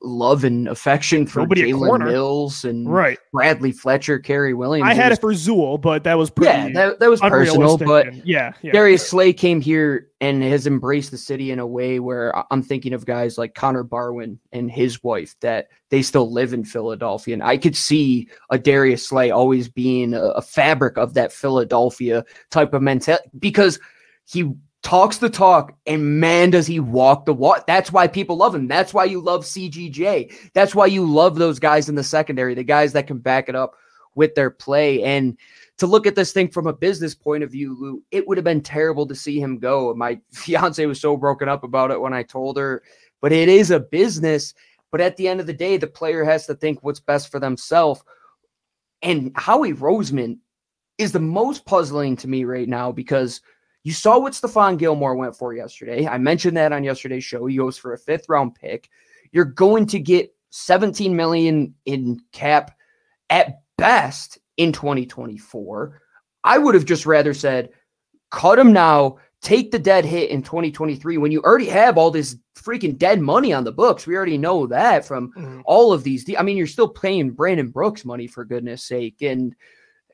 love 0.00 0.44
and 0.44 0.68
affection 0.68 1.26
for 1.26 1.40
Nobody. 1.40 1.72
Jalen 1.72 2.04
Mills 2.04 2.64
and 2.64 2.88
Right. 2.88 3.18
Bradley 3.32 3.72
Fletcher, 3.72 4.18
Cary 4.18 4.54
Williams. 4.54 4.88
I 4.88 4.94
had 4.94 5.10
was- 5.10 5.18
it 5.18 5.20
for 5.20 5.32
Zool, 5.32 5.80
but 5.80 6.04
that 6.04 6.14
was 6.16 6.30
pretty 6.30 6.52
yeah, 6.52 6.68
that, 6.72 7.00
that 7.00 7.10
was 7.10 7.20
personal, 7.20 7.76
but 7.76 8.24
yeah, 8.26 8.52
yeah. 8.62 8.72
Darius 8.72 9.08
Slay 9.08 9.32
came 9.32 9.60
here 9.60 10.08
and 10.20 10.42
has 10.42 10.66
embraced 10.66 11.10
the 11.10 11.18
city 11.18 11.50
in 11.50 11.58
a 11.58 11.66
way 11.66 11.98
where 12.00 12.32
I'm 12.52 12.62
thinking 12.62 12.92
of 12.92 13.06
guys 13.06 13.38
like 13.38 13.54
Connor 13.54 13.82
Barwin 13.84 14.38
and 14.52 14.70
his 14.70 15.02
wife 15.02 15.34
that 15.40 15.68
they 15.90 16.02
still 16.02 16.30
live 16.32 16.52
in 16.52 16.64
Philadelphia. 16.64 17.34
And 17.34 17.42
I 17.42 17.56
could 17.56 17.76
see 17.76 18.28
a 18.50 18.58
Darius 18.58 19.06
Slay 19.06 19.30
always 19.30 19.68
being 19.68 20.14
a, 20.14 20.22
a 20.22 20.42
fabric 20.42 20.96
of 20.96 21.14
that 21.14 21.32
Philadelphia 21.32 22.24
type 22.50 22.72
of 22.72 22.82
mentality 22.82 23.28
because 23.38 23.78
he 24.26 24.52
talks 24.88 25.18
the 25.18 25.28
talk 25.28 25.76
and 25.84 26.18
man 26.18 26.48
does 26.48 26.66
he 26.66 26.80
walk 26.80 27.26
the 27.26 27.34
walk. 27.34 27.66
That's 27.66 27.92
why 27.92 28.06
people 28.06 28.38
love 28.38 28.54
him. 28.54 28.68
That's 28.68 28.94
why 28.94 29.04
you 29.04 29.20
love 29.20 29.44
CGJ. 29.44 30.52
That's 30.54 30.74
why 30.74 30.86
you 30.86 31.04
love 31.04 31.36
those 31.36 31.58
guys 31.58 31.90
in 31.90 31.94
the 31.94 32.02
secondary, 32.02 32.54
the 32.54 32.64
guys 32.64 32.94
that 32.94 33.06
can 33.06 33.18
back 33.18 33.50
it 33.50 33.54
up 33.54 33.74
with 34.14 34.34
their 34.34 34.48
play. 34.48 35.02
And 35.02 35.36
to 35.76 35.86
look 35.86 36.06
at 36.06 36.14
this 36.14 36.32
thing 36.32 36.48
from 36.48 36.66
a 36.66 36.72
business 36.72 37.14
point 37.14 37.44
of 37.44 37.52
view, 37.52 37.76
Lou, 37.78 38.02
it 38.10 38.26
would 38.26 38.38
have 38.38 38.46
been 38.46 38.62
terrible 38.62 39.06
to 39.08 39.14
see 39.14 39.38
him 39.38 39.58
go. 39.58 39.92
My 39.92 40.18
fiance 40.32 40.86
was 40.86 41.02
so 41.02 41.18
broken 41.18 41.50
up 41.50 41.64
about 41.64 41.90
it 41.90 42.00
when 42.00 42.14
I 42.14 42.22
told 42.22 42.56
her, 42.56 42.82
but 43.20 43.30
it 43.30 43.50
is 43.50 43.70
a 43.70 43.80
business. 43.80 44.54
But 44.90 45.02
at 45.02 45.18
the 45.18 45.28
end 45.28 45.40
of 45.40 45.46
the 45.46 45.52
day, 45.52 45.76
the 45.76 45.86
player 45.86 46.24
has 46.24 46.46
to 46.46 46.54
think 46.54 46.82
what's 46.82 47.00
best 47.00 47.30
for 47.30 47.38
themselves. 47.38 48.02
And 49.02 49.32
Howie 49.34 49.74
Roseman 49.74 50.38
is 50.96 51.12
the 51.12 51.20
most 51.20 51.66
puzzling 51.66 52.16
to 52.16 52.26
me 52.26 52.44
right 52.44 52.66
now 52.66 52.90
because 52.90 53.42
you 53.84 53.92
saw 53.92 54.18
what 54.18 54.32
Stephon 54.32 54.76
Gilmore 54.78 55.14
went 55.16 55.36
for 55.36 55.54
yesterday. 55.54 56.06
I 56.06 56.18
mentioned 56.18 56.56
that 56.56 56.72
on 56.72 56.84
yesterday's 56.84 57.24
show. 57.24 57.46
He 57.46 57.56
goes 57.56 57.78
for 57.78 57.92
a 57.92 57.98
fifth 57.98 58.28
round 58.28 58.54
pick. 58.54 58.88
You're 59.32 59.44
going 59.44 59.86
to 59.86 59.98
get 59.98 60.34
17 60.50 61.14
million 61.14 61.74
in 61.86 62.20
cap 62.32 62.76
at 63.30 63.60
best 63.76 64.38
in 64.56 64.72
2024. 64.72 66.00
I 66.44 66.58
would 66.58 66.74
have 66.74 66.84
just 66.84 67.06
rather 67.06 67.34
said, 67.34 67.70
cut 68.30 68.58
him 68.58 68.72
now, 68.72 69.18
take 69.42 69.70
the 69.70 69.78
dead 69.78 70.04
hit 70.04 70.30
in 70.30 70.42
2023 70.42 71.16
when 71.18 71.30
you 71.30 71.40
already 71.42 71.66
have 71.68 71.96
all 71.96 72.10
this 72.10 72.36
freaking 72.56 72.96
dead 72.98 73.20
money 73.20 73.52
on 73.52 73.64
the 73.64 73.72
books. 73.72 74.06
We 74.06 74.16
already 74.16 74.38
know 74.38 74.66
that 74.66 75.04
from 75.06 75.32
Mhm. 75.32 75.62
all 75.64 75.92
of 75.92 76.02
these. 76.02 76.24
de- 76.24 76.36
I 76.36 76.42
mean, 76.42 76.56
you're 76.56 76.66
still 76.66 76.88
paying 76.88 77.30
Brandon 77.30 77.68
Brooks 77.68 78.04
money 78.04 78.26
for 78.26 78.44
goodness 78.44 78.82
sake, 78.82 79.22
and 79.22 79.54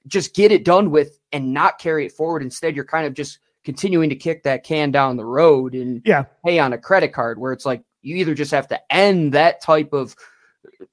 just 0.07 0.35
get 0.35 0.53
it 0.53 0.65
done 0.65 0.91
with 0.91 1.19
and 1.33 1.55
not 1.55 1.79
carry 1.79 2.05
it 2.05 2.13
forward. 2.13 2.43
Instead, 2.43 2.77
you're 2.77 2.85
kind 2.85 3.07
of 3.07 3.15
just 3.15 3.39
continuing 3.65 4.11
to 4.11 4.17
kick 4.17 4.43
that 4.43 4.65
can 4.65 4.91
down 4.91 5.17
the 5.17 5.25
road 5.25 5.75
and 5.75 6.03
Yeah. 6.05 6.25
pay 6.45 6.59
on 6.59 6.73
a 6.73 6.79
credit 6.79 7.13
card 7.13 7.39
where 7.39 7.53
it's 7.53 7.65
like 7.67 7.83
you 8.03 8.17
either 8.17 8.35
just 8.35 8.51
have 8.51 8.69
to 8.69 8.81
end 8.93 9.33
that 9.33 9.61
type 9.63 9.93
of 9.93 10.15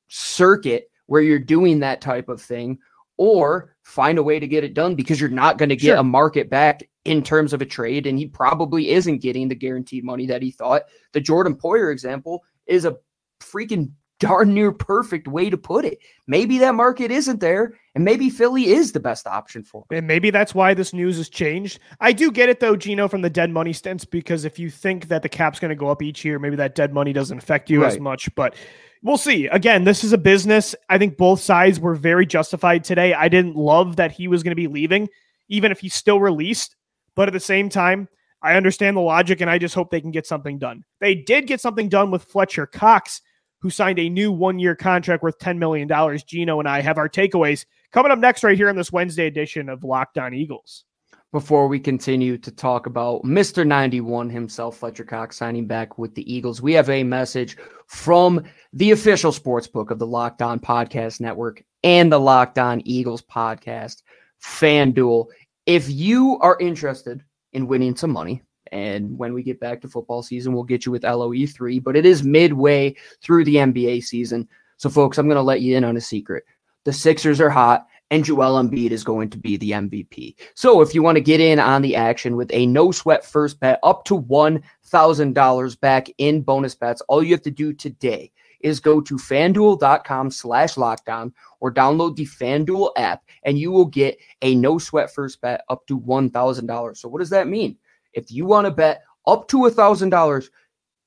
circuit 0.07 0.89
where 1.07 1.21
you're 1.21 1.39
doing 1.39 1.79
that 1.79 2.01
type 2.01 2.29
of 2.29 2.41
thing 2.41 2.79
or 3.17 3.75
find 3.83 4.17
a 4.17 4.23
way 4.23 4.39
to 4.39 4.47
get 4.47 4.63
it 4.63 4.73
done 4.73 4.95
because 4.95 5.19
you're 5.19 5.29
not 5.29 5.57
going 5.57 5.69
to 5.69 5.75
get 5.75 5.87
Sure. 5.89 5.97
a 5.97 6.03
market 6.03 6.49
back 6.49 6.81
in 7.05 7.21
terms 7.21 7.51
of 7.53 7.61
a 7.61 7.65
trade 7.65 8.07
and 8.07 8.17
he 8.17 8.27
probably 8.27 8.89
isn't 8.91 9.17
getting 9.21 9.47
the 9.47 9.55
guaranteed 9.55 10.03
money 10.03 10.25
that 10.27 10.41
he 10.41 10.51
thought 10.51 10.83
the 11.13 11.19
jordan 11.19 11.55
poyer 11.55 11.91
example 11.91 12.43
is 12.67 12.85
a 12.85 12.95
freaking 13.41 13.91
darn 14.21 14.53
near 14.53 14.71
perfect 14.71 15.27
way 15.27 15.49
to 15.49 15.57
put 15.57 15.83
it. 15.83 15.97
Maybe 16.27 16.59
that 16.59 16.75
market 16.75 17.11
isn't 17.11 17.41
there, 17.41 17.73
and 17.95 18.05
maybe 18.05 18.29
Philly 18.29 18.67
is 18.67 18.91
the 18.91 18.99
best 18.99 19.25
option 19.25 19.63
for 19.63 19.81
him. 19.81 19.97
And 19.97 20.07
maybe 20.07 20.29
that's 20.29 20.53
why 20.53 20.75
this 20.75 20.93
news 20.93 21.17
has 21.17 21.27
changed. 21.27 21.79
I 21.99 22.13
do 22.13 22.31
get 22.31 22.47
it 22.47 22.59
though, 22.59 22.75
Gino, 22.75 23.07
from 23.07 23.21
the 23.21 23.29
dead 23.29 23.49
money 23.49 23.73
stance, 23.73 24.05
because 24.05 24.45
if 24.45 24.59
you 24.59 24.69
think 24.69 25.07
that 25.07 25.23
the 25.23 25.29
cap's 25.29 25.59
going 25.59 25.69
to 25.69 25.75
go 25.75 25.89
up 25.89 26.03
each 26.03 26.23
year, 26.23 26.37
maybe 26.37 26.55
that 26.55 26.75
dead 26.75 26.93
money 26.93 27.11
doesn't 27.11 27.39
affect 27.39 27.69
you 27.69 27.81
right. 27.81 27.91
as 27.91 27.99
much. 27.99 28.33
But 28.35 28.55
we'll 29.01 29.17
see. 29.17 29.47
Again, 29.47 29.83
this 29.83 30.03
is 30.03 30.13
a 30.13 30.17
business. 30.19 30.75
I 30.87 30.99
think 30.99 31.17
both 31.17 31.41
sides 31.41 31.79
were 31.79 31.95
very 31.95 32.27
justified 32.27 32.83
today. 32.83 33.15
I 33.15 33.27
didn't 33.27 33.55
love 33.55 33.95
that 33.95 34.11
he 34.11 34.27
was 34.27 34.43
going 34.43 34.51
to 34.51 34.55
be 34.55 34.67
leaving, 34.67 35.09
even 35.49 35.71
if 35.71 35.79
he's 35.79 35.95
still 35.95 36.19
released. 36.19 36.75
But 37.15 37.27
at 37.27 37.33
the 37.33 37.39
same 37.39 37.69
time, 37.69 38.07
I 38.43 38.53
understand 38.53 38.95
the 38.95 39.01
logic, 39.01 39.41
and 39.41 39.49
I 39.49 39.57
just 39.57 39.75
hope 39.75 39.89
they 39.89 39.99
can 40.01 40.11
get 40.11 40.27
something 40.27 40.59
done. 40.59 40.83
They 40.99 41.15
did 41.15 41.47
get 41.47 41.59
something 41.59 41.89
done 41.89 42.11
with 42.11 42.23
Fletcher 42.23 42.67
Cox 42.67 43.21
who 43.61 43.69
signed 43.69 43.99
a 43.99 44.09
new 44.09 44.31
one 44.31 44.59
year 44.59 44.75
contract 44.75 45.23
worth 45.23 45.37
$10 45.39 45.57
million. 45.57 45.87
Gino 46.25 46.59
and 46.59 46.67
I 46.67 46.81
have 46.81 46.97
our 46.97 47.09
takeaways 47.09 47.65
coming 47.91 48.11
up 48.11 48.19
next, 48.19 48.43
right 48.43 48.57
here 48.57 48.69
on 48.69 48.75
this 48.75 48.91
Wednesday 48.91 49.27
edition 49.27 49.69
of 49.69 49.83
Locked 49.83 50.17
On 50.17 50.33
Eagles. 50.33 50.85
Before 51.31 51.69
we 51.69 51.79
continue 51.79 52.37
to 52.39 52.51
talk 52.51 52.87
about 52.87 53.23
Mr. 53.23 53.65
91 53.65 54.29
himself, 54.29 54.77
Fletcher 54.77 55.05
Cox 55.05 55.37
signing 55.37 55.65
back 55.65 55.97
with 55.97 56.13
the 56.13 56.33
Eagles, 56.33 56.61
we 56.61 56.73
have 56.73 56.89
a 56.89 57.03
message 57.03 57.55
from 57.87 58.43
the 58.73 58.91
official 58.91 59.31
sports 59.31 59.67
book 59.67 59.91
of 59.91 59.99
the 59.99 60.07
Locked 60.07 60.41
On 60.41 60.59
Podcast 60.59 61.21
Network 61.21 61.63
and 61.83 62.11
the 62.11 62.19
Locked 62.19 62.59
On 62.59 62.81
Eagles 62.83 63.21
podcast, 63.21 64.01
FanDuel. 64.43 65.27
If 65.65 65.89
you 65.89 66.37
are 66.41 66.57
interested 66.59 67.23
in 67.53 67.67
winning 67.67 67.95
some 67.95 68.11
money, 68.11 68.41
and 68.71 69.17
when 69.17 69.33
we 69.33 69.43
get 69.43 69.59
back 69.59 69.81
to 69.81 69.87
football 69.87 70.23
season, 70.23 70.53
we'll 70.53 70.63
get 70.63 70.85
you 70.85 70.91
with 70.91 71.03
LOE3. 71.03 71.83
But 71.83 71.95
it 71.95 72.05
is 72.05 72.23
midway 72.23 72.95
through 73.21 73.45
the 73.45 73.55
NBA 73.55 74.03
season. 74.03 74.47
So, 74.77 74.89
folks, 74.89 75.17
I'm 75.17 75.27
going 75.27 75.35
to 75.35 75.41
let 75.41 75.61
you 75.61 75.75
in 75.75 75.83
on 75.83 75.97
a 75.97 76.01
secret. 76.01 76.43
The 76.85 76.93
Sixers 76.93 77.39
are 77.39 77.49
hot, 77.49 77.85
and 78.09 78.25
Joel 78.25 78.61
Embiid 78.61 78.91
is 78.91 79.03
going 79.03 79.29
to 79.29 79.37
be 79.37 79.57
the 79.57 79.71
MVP. 79.71 80.35
So, 80.55 80.81
if 80.81 80.95
you 80.95 81.03
want 81.03 81.17
to 81.17 81.21
get 81.21 81.39
in 81.39 81.59
on 81.59 81.81
the 81.81 81.95
action 81.95 82.35
with 82.35 82.49
a 82.53 82.65
no 82.65 82.91
sweat 82.91 83.25
first 83.25 83.59
bet 83.59 83.79
up 83.83 84.05
to 84.05 84.19
$1,000 84.19 85.79
back 85.79 86.07
in 86.17 86.41
bonus 86.41 86.75
bets, 86.75 87.01
all 87.01 87.21
you 87.21 87.31
have 87.31 87.43
to 87.43 87.51
do 87.51 87.73
today 87.73 88.31
is 88.61 88.79
go 88.79 89.01
to 89.01 89.15
fanduel.com 89.15 90.31
slash 90.31 90.75
lockdown 90.75 91.33
or 91.59 91.73
download 91.73 92.15
the 92.15 92.25
FanDuel 92.25 92.91
app, 92.97 93.23
and 93.43 93.59
you 93.59 93.71
will 93.71 93.85
get 93.85 94.17
a 94.41 94.55
no 94.55 94.77
sweat 94.77 95.13
first 95.13 95.41
bet 95.41 95.63
up 95.69 95.85
to 95.87 95.99
$1,000. 95.99 96.97
So, 96.97 97.09
what 97.09 97.19
does 97.19 97.29
that 97.31 97.47
mean? 97.47 97.77
If 98.13 98.31
you 98.31 98.45
want 98.45 98.65
to 98.65 98.71
bet 98.71 99.03
up 99.27 99.47
to 99.49 99.65
a 99.65 99.71
$1,000, 99.71 100.49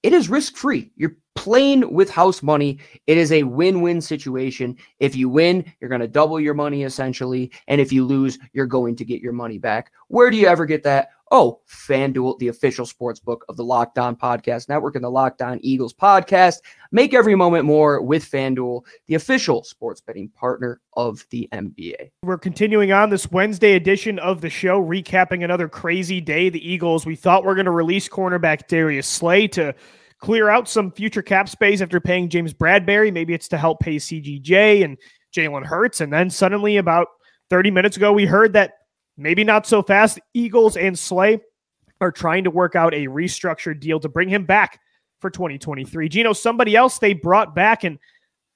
it 0.02 0.12
is 0.12 0.28
risk 0.28 0.56
free. 0.56 0.92
You're 0.96 1.16
playing 1.34 1.92
with 1.92 2.10
house 2.10 2.42
money. 2.42 2.78
It 3.06 3.18
is 3.18 3.32
a 3.32 3.42
win 3.42 3.80
win 3.80 4.00
situation. 4.00 4.76
If 5.00 5.16
you 5.16 5.28
win, 5.28 5.64
you're 5.80 5.88
going 5.88 6.00
to 6.00 6.08
double 6.08 6.38
your 6.38 6.54
money 6.54 6.84
essentially. 6.84 7.50
And 7.68 7.80
if 7.80 7.92
you 7.92 8.04
lose, 8.04 8.38
you're 8.52 8.66
going 8.66 8.96
to 8.96 9.04
get 9.04 9.20
your 9.20 9.32
money 9.32 9.58
back. 9.58 9.92
Where 10.08 10.30
do 10.30 10.36
you 10.36 10.46
ever 10.46 10.66
get 10.66 10.82
that? 10.84 11.08
Oh, 11.30 11.60
FanDuel, 11.68 12.38
the 12.38 12.48
official 12.48 12.84
sports 12.84 13.18
book 13.18 13.44
of 13.48 13.56
the 13.56 13.64
Locked 13.64 13.98
On 13.98 14.14
Podcast 14.14 14.68
Network 14.68 14.94
and 14.94 15.02
the 15.02 15.10
Locked 15.10 15.40
On 15.40 15.58
Eagles 15.62 15.94
podcast. 15.94 16.58
Make 16.92 17.14
every 17.14 17.34
moment 17.34 17.64
more 17.64 18.02
with 18.02 18.30
FanDuel, 18.30 18.82
the 19.06 19.14
official 19.14 19.64
sports 19.64 20.02
betting 20.02 20.28
partner 20.28 20.80
of 20.96 21.24
the 21.30 21.48
NBA. 21.52 22.10
We're 22.22 22.38
continuing 22.38 22.92
on 22.92 23.08
this 23.08 23.30
Wednesday 23.30 23.72
edition 23.72 24.18
of 24.18 24.42
the 24.42 24.50
show, 24.50 24.82
recapping 24.84 25.42
another 25.42 25.68
crazy 25.68 26.20
day. 26.20 26.50
The 26.50 26.66
Eagles, 26.70 27.06
we 27.06 27.16
thought 27.16 27.44
we 27.44 27.50
are 27.50 27.56
going 27.56 27.64
to 27.64 27.70
release 27.70 28.08
cornerback 28.08 28.68
Darius 28.68 29.06
Slay 29.06 29.48
to 29.48 29.74
clear 30.20 30.50
out 30.50 30.68
some 30.68 30.92
future 30.92 31.22
cap 31.22 31.48
space 31.48 31.80
after 31.80 32.00
paying 32.00 32.28
James 32.28 32.52
Bradberry. 32.52 33.12
Maybe 33.12 33.32
it's 33.32 33.48
to 33.48 33.58
help 33.58 33.80
pay 33.80 33.96
CGJ 33.96 34.84
and 34.84 34.98
Jalen 35.34 35.64
Hurts. 35.64 36.02
And 36.02 36.12
then 36.12 36.28
suddenly, 36.28 36.76
about 36.76 37.08
30 37.50 37.70
minutes 37.70 37.96
ago, 37.96 38.12
we 38.12 38.26
heard 38.26 38.52
that 38.52 38.74
maybe 39.16 39.44
not 39.44 39.66
so 39.66 39.82
fast. 39.82 40.20
Eagles 40.32 40.76
and 40.76 40.98
Slay 40.98 41.40
are 42.00 42.12
trying 42.12 42.44
to 42.44 42.50
work 42.50 42.76
out 42.76 42.94
a 42.94 43.06
restructured 43.06 43.80
deal 43.80 44.00
to 44.00 44.08
bring 44.08 44.28
him 44.28 44.44
back 44.44 44.80
for 45.20 45.30
2023. 45.30 46.08
Gino, 46.08 46.32
somebody 46.32 46.76
else 46.76 46.98
they 46.98 47.12
brought 47.14 47.54
back, 47.54 47.84
and 47.84 47.98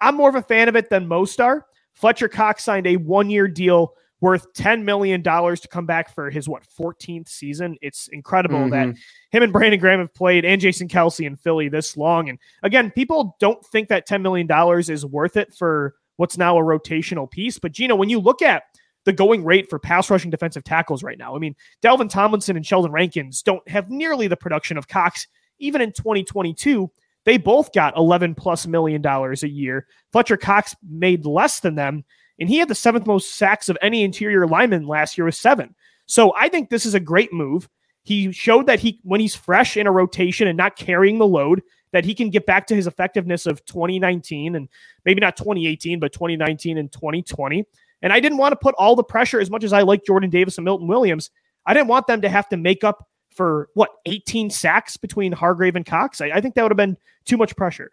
I'm 0.01 0.17
more 0.17 0.29
of 0.29 0.35
a 0.35 0.43
fan 0.43 0.69
of 0.69 0.77
it 0.77 0.91
than 0.91 1.07
most 1.07 1.41
are. 1.41 1.65
Fletcher 1.95 2.29
Cox 2.29 2.65
signed 2.65 2.87
a 2.87 2.97
one 2.97 3.31
year 3.31 3.49
deal 3.49 3.95
worth 4.21 4.53
$10 4.55 4.83
million 4.83 5.23
to 5.23 5.69
come 5.71 5.87
back 5.87 6.13
for 6.13 6.31
his, 6.31 6.49
what, 6.49 6.65
14th 6.79 7.29
season. 7.29 7.77
It's 7.81 8.09
incredible 8.09 8.59
mm-hmm. 8.59 8.91
that 8.91 8.97
him 9.31 9.43
and 9.43 9.53
Brandon 9.53 9.79
Graham 9.79 10.01
have 10.01 10.13
played 10.15 10.45
and 10.45 10.61
Jason 10.61 10.89
Kelce 10.89 11.27
in 11.27 11.37
Philly 11.37 11.69
this 11.69 11.97
long. 11.97 12.29
And 12.29 12.39
again, 12.63 12.91
people 12.91 13.37
don't 13.39 13.65
think 13.67 13.89
that 13.89 14.09
$10 14.09 14.23
million 14.23 14.49
is 14.91 15.07
worth 15.07 15.37
it 15.37 15.55
for 15.55 15.95
what's 16.17 16.37
now 16.37 16.59
a 16.59 16.63
rotational 16.63 17.31
piece. 17.31 17.59
But 17.59 17.73
Gino, 17.73 17.95
when 17.95 18.09
you 18.09 18.19
look 18.19 18.43
at 18.43 18.65
the 19.09 19.13
going 19.15 19.43
rate 19.43 19.71
for 19.71 19.79
pass 19.79 20.11
rushing 20.11 20.31
defensive 20.31 20.63
tackles 20.63 21.03
right 21.03 21.17
now. 21.17 21.35
I 21.35 21.39
mean, 21.39 21.57
Dalvin 21.83 22.11
Tomlinson 22.11 22.57
and 22.57 22.67
Sheldon 22.67 22.93
Rankins 22.93 23.43
don't 23.43 23.67
have 23.67 23.89
nearly 23.89 24.29
the 24.29 24.37
production 24.37 24.77
of 24.77 24.87
Cox. 24.87 25.27
Even 25.59 25.81
in 25.81 25.93
2022, 25.93 26.91
they 27.25 27.39
both 27.39 27.73
got 27.73 27.97
11 27.97 28.35
plus 28.35 28.67
million 28.67 29.01
dollars 29.01 29.45
a 29.45 29.49
year. 29.49 29.87
Fletcher 30.13 30.37
Cox 30.37 30.77
made 30.87 31.25
less 31.25 31.61
than 31.61 31.75
them, 31.75 32.05
and 32.39 32.51
he 32.51 32.59
had 32.59 32.69
the 32.69 32.75
seventh 32.75 33.07
most 33.07 33.37
sacks 33.37 33.71
of 33.71 33.79
any 33.81 34.03
interior 34.03 34.47
lineman 34.47 34.87
last 34.87 35.17
year 35.17 35.25
with 35.25 35.35
seven. 35.35 35.75
So 36.05 36.35
I 36.37 36.51
think 36.51 36.69
this 36.69 36.85
is 36.85 36.93
a 36.93 37.01
great 37.01 37.33
move. 37.33 37.67
He 38.03 38.31
showed 38.31 38.67
that 38.67 38.79
he, 38.79 39.01
when 39.05 39.21
he's 39.21 39.35
fresh 39.35 39.79
in 39.79 39.87
a 39.87 39.91
rotation 39.91 40.49
and 40.49 40.59
not 40.59 40.77
carrying 40.77 41.17
the 41.17 41.27
load, 41.27 41.63
that 41.93 42.05
he 42.05 42.15
can 42.15 42.29
get 42.29 42.45
back 42.45 42.67
to 42.67 42.77
his 42.77 42.87
effectiveness 42.87 43.47
of 43.47 43.65
2019 43.65 44.55
and 44.55 44.69
maybe 45.07 45.23
not 45.23 45.39
2018, 45.39 45.99
but 45.99 46.13
2019 46.13 46.77
and 46.77 46.93
2020. 46.93 47.65
And 48.03 48.13
I 48.13 48.21
didn't 48.21 48.39
want 48.39 48.53
to 48.53 48.57
put 48.57 48.75
all 48.77 48.97
the 48.97 49.05
pressure 49.05 49.41
as 49.41 49.51
much 49.51 49.65
as 49.65 49.73
I 49.73 49.83
like 49.83 50.05
Jordan 50.05 50.31
Davis 50.31 50.59
and 50.59 50.65
Milton 50.65 50.87
Williams. 50.87 51.31
I 51.67 51.75
didn't 51.75 51.89
want 51.89 52.07
them 52.07 52.21
to 52.23 52.29
have 52.29 52.49
to 52.51 52.57
make 52.57 52.85
up 52.85 53.07
for 53.31 53.69
what 53.75 53.91
18 54.07 54.51
sacks 54.51 54.97
between 54.97 55.33
Hargrave 55.33 55.77
and 55.77 55.87
Cox. 55.87 56.21
I, 56.21 56.27
I 56.27 56.41
think 56.41 56.55
that 56.55 56.63
would 56.63 56.73
have 56.73 56.77
been 56.77 56.97
too 57.25 57.37
much 57.37 57.55
pressure. 57.57 57.91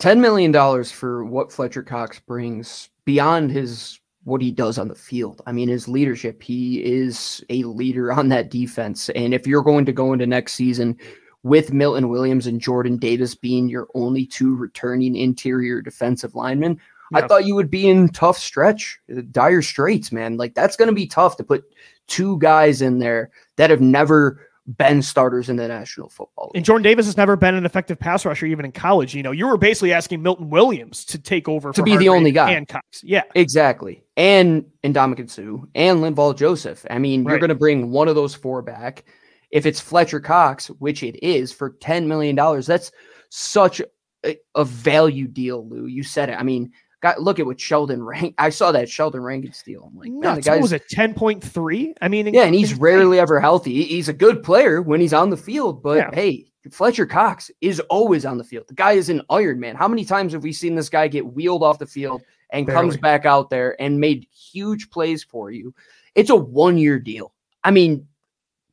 $10 0.00 0.18
million 0.18 0.84
for 0.84 1.24
what 1.24 1.52
Fletcher 1.52 1.82
Cox 1.82 2.18
brings 2.20 2.90
beyond 3.04 3.50
his 3.50 4.00
what 4.24 4.40
he 4.40 4.52
does 4.52 4.78
on 4.78 4.88
the 4.88 4.94
field. 4.94 5.42
I 5.46 5.52
mean, 5.52 5.68
his 5.68 5.88
leadership, 5.88 6.42
he 6.42 6.84
is 6.84 7.44
a 7.50 7.64
leader 7.64 8.12
on 8.12 8.28
that 8.28 8.50
defense. 8.50 9.08
And 9.10 9.34
if 9.34 9.46
you're 9.46 9.62
going 9.62 9.84
to 9.86 9.92
go 9.92 10.12
into 10.12 10.26
next 10.26 10.52
season 10.52 10.96
with 11.42 11.72
Milton 11.72 12.08
Williams 12.08 12.46
and 12.46 12.60
Jordan 12.60 12.98
Davis 12.98 13.34
being 13.34 13.68
your 13.68 13.88
only 13.94 14.24
two 14.24 14.54
returning 14.54 15.16
interior 15.16 15.82
defensive 15.82 16.36
linemen, 16.36 16.80
I 17.14 17.26
thought 17.26 17.46
you 17.46 17.54
would 17.54 17.70
be 17.70 17.88
in 17.88 18.08
tough 18.08 18.38
stretch, 18.38 18.98
uh, 19.16 19.22
dire 19.30 19.62
straits, 19.62 20.12
man. 20.12 20.36
Like 20.36 20.54
that's 20.54 20.76
going 20.76 20.88
to 20.88 20.94
be 20.94 21.06
tough 21.06 21.36
to 21.36 21.44
put 21.44 21.64
two 22.08 22.38
guys 22.38 22.82
in 22.82 22.98
there 22.98 23.30
that 23.56 23.70
have 23.70 23.80
never 23.80 24.48
been 24.66 25.02
starters 25.02 25.48
in 25.48 25.56
the 25.56 25.66
National 25.66 26.08
Football 26.08 26.46
League. 26.46 26.58
And 26.58 26.64
Jordan 26.64 26.82
Davis 26.82 27.06
has 27.06 27.16
never 27.16 27.36
been 27.36 27.54
an 27.54 27.66
effective 27.66 27.98
pass 27.98 28.24
rusher, 28.24 28.46
even 28.46 28.64
in 28.64 28.72
college. 28.72 29.14
You 29.14 29.22
know, 29.22 29.32
you 29.32 29.46
were 29.46 29.56
basically 29.56 29.92
asking 29.92 30.22
Milton 30.22 30.50
Williams 30.50 31.04
to 31.06 31.18
take 31.18 31.48
over 31.48 31.72
to 31.72 31.82
be 31.82 31.96
the 31.96 32.08
only 32.08 32.30
guy. 32.30 32.52
And 32.52 32.68
Cox. 32.68 33.02
Yeah, 33.02 33.24
exactly. 33.34 34.04
And 34.16 34.64
Ndamukong 34.84 35.30
Suh 35.30 35.66
and 35.74 36.00
Linval 36.00 36.36
Joseph. 36.36 36.86
I 36.90 36.98
mean, 36.98 37.24
right. 37.24 37.32
you're 37.32 37.40
going 37.40 37.48
to 37.48 37.54
bring 37.54 37.90
one 37.90 38.08
of 38.08 38.14
those 38.14 38.34
four 38.34 38.62
back. 38.62 39.04
If 39.50 39.66
it's 39.66 39.80
Fletcher 39.80 40.20
Cox, 40.20 40.68
which 40.68 41.02
it 41.02 41.22
is 41.22 41.52
for 41.52 41.72
$10 41.72 42.06
million, 42.06 42.36
that's 42.62 42.92
such 43.28 43.82
a, 44.24 44.36
a 44.54 44.64
value 44.64 45.26
deal, 45.26 45.68
Lou. 45.68 45.86
You 45.86 46.02
said 46.02 46.30
it. 46.30 46.38
I 46.38 46.42
mean, 46.42 46.72
Got 47.02 47.20
look 47.20 47.40
at 47.40 47.46
what 47.46 47.60
Sheldon 47.60 48.02
Rank. 48.04 48.34
I 48.38 48.50
saw 48.50 48.72
that 48.72 48.88
Sheldon 48.88 49.22
Rankin 49.22 49.52
steal. 49.52 49.90
I'm 49.90 49.98
like, 49.98 50.10
man, 50.10 50.36
the 50.36 50.42
guy 50.42 50.58
was 50.58 50.72
a 50.72 50.78
ten 50.78 51.14
point 51.14 51.42
three. 51.42 51.94
I 52.00 52.08
mean, 52.08 52.32
yeah, 52.32 52.44
and 52.44 52.54
he's 52.54 52.74
rarely 52.74 53.18
ever 53.18 53.40
healthy. 53.40 53.82
He's 53.82 54.08
a 54.08 54.12
good 54.12 54.42
player 54.42 54.80
when 54.80 55.00
he's 55.00 55.12
on 55.12 55.30
the 55.30 55.36
field, 55.36 55.82
but 55.82 55.96
yeah. 55.96 56.10
hey, 56.12 56.46
Fletcher 56.70 57.06
Cox 57.06 57.50
is 57.60 57.80
always 57.80 58.24
on 58.24 58.38
the 58.38 58.44
field. 58.44 58.68
The 58.68 58.74
guy 58.74 58.92
is 58.92 59.08
an 59.08 59.22
Iron 59.30 59.58
Man. 59.58 59.74
How 59.74 59.88
many 59.88 60.04
times 60.04 60.32
have 60.32 60.44
we 60.44 60.52
seen 60.52 60.76
this 60.76 60.88
guy 60.88 61.08
get 61.08 61.26
wheeled 61.26 61.62
off 61.62 61.78
the 61.80 61.86
field 61.86 62.22
and 62.50 62.66
Barely. 62.66 62.80
comes 62.80 62.96
back 62.96 63.26
out 63.26 63.50
there 63.50 63.80
and 63.80 63.98
made 63.98 64.28
huge 64.30 64.88
plays 64.90 65.24
for 65.24 65.50
you? 65.50 65.74
It's 66.14 66.30
a 66.30 66.36
one 66.36 66.78
year 66.78 67.00
deal. 67.00 67.34
I 67.64 67.72
mean, 67.72 68.06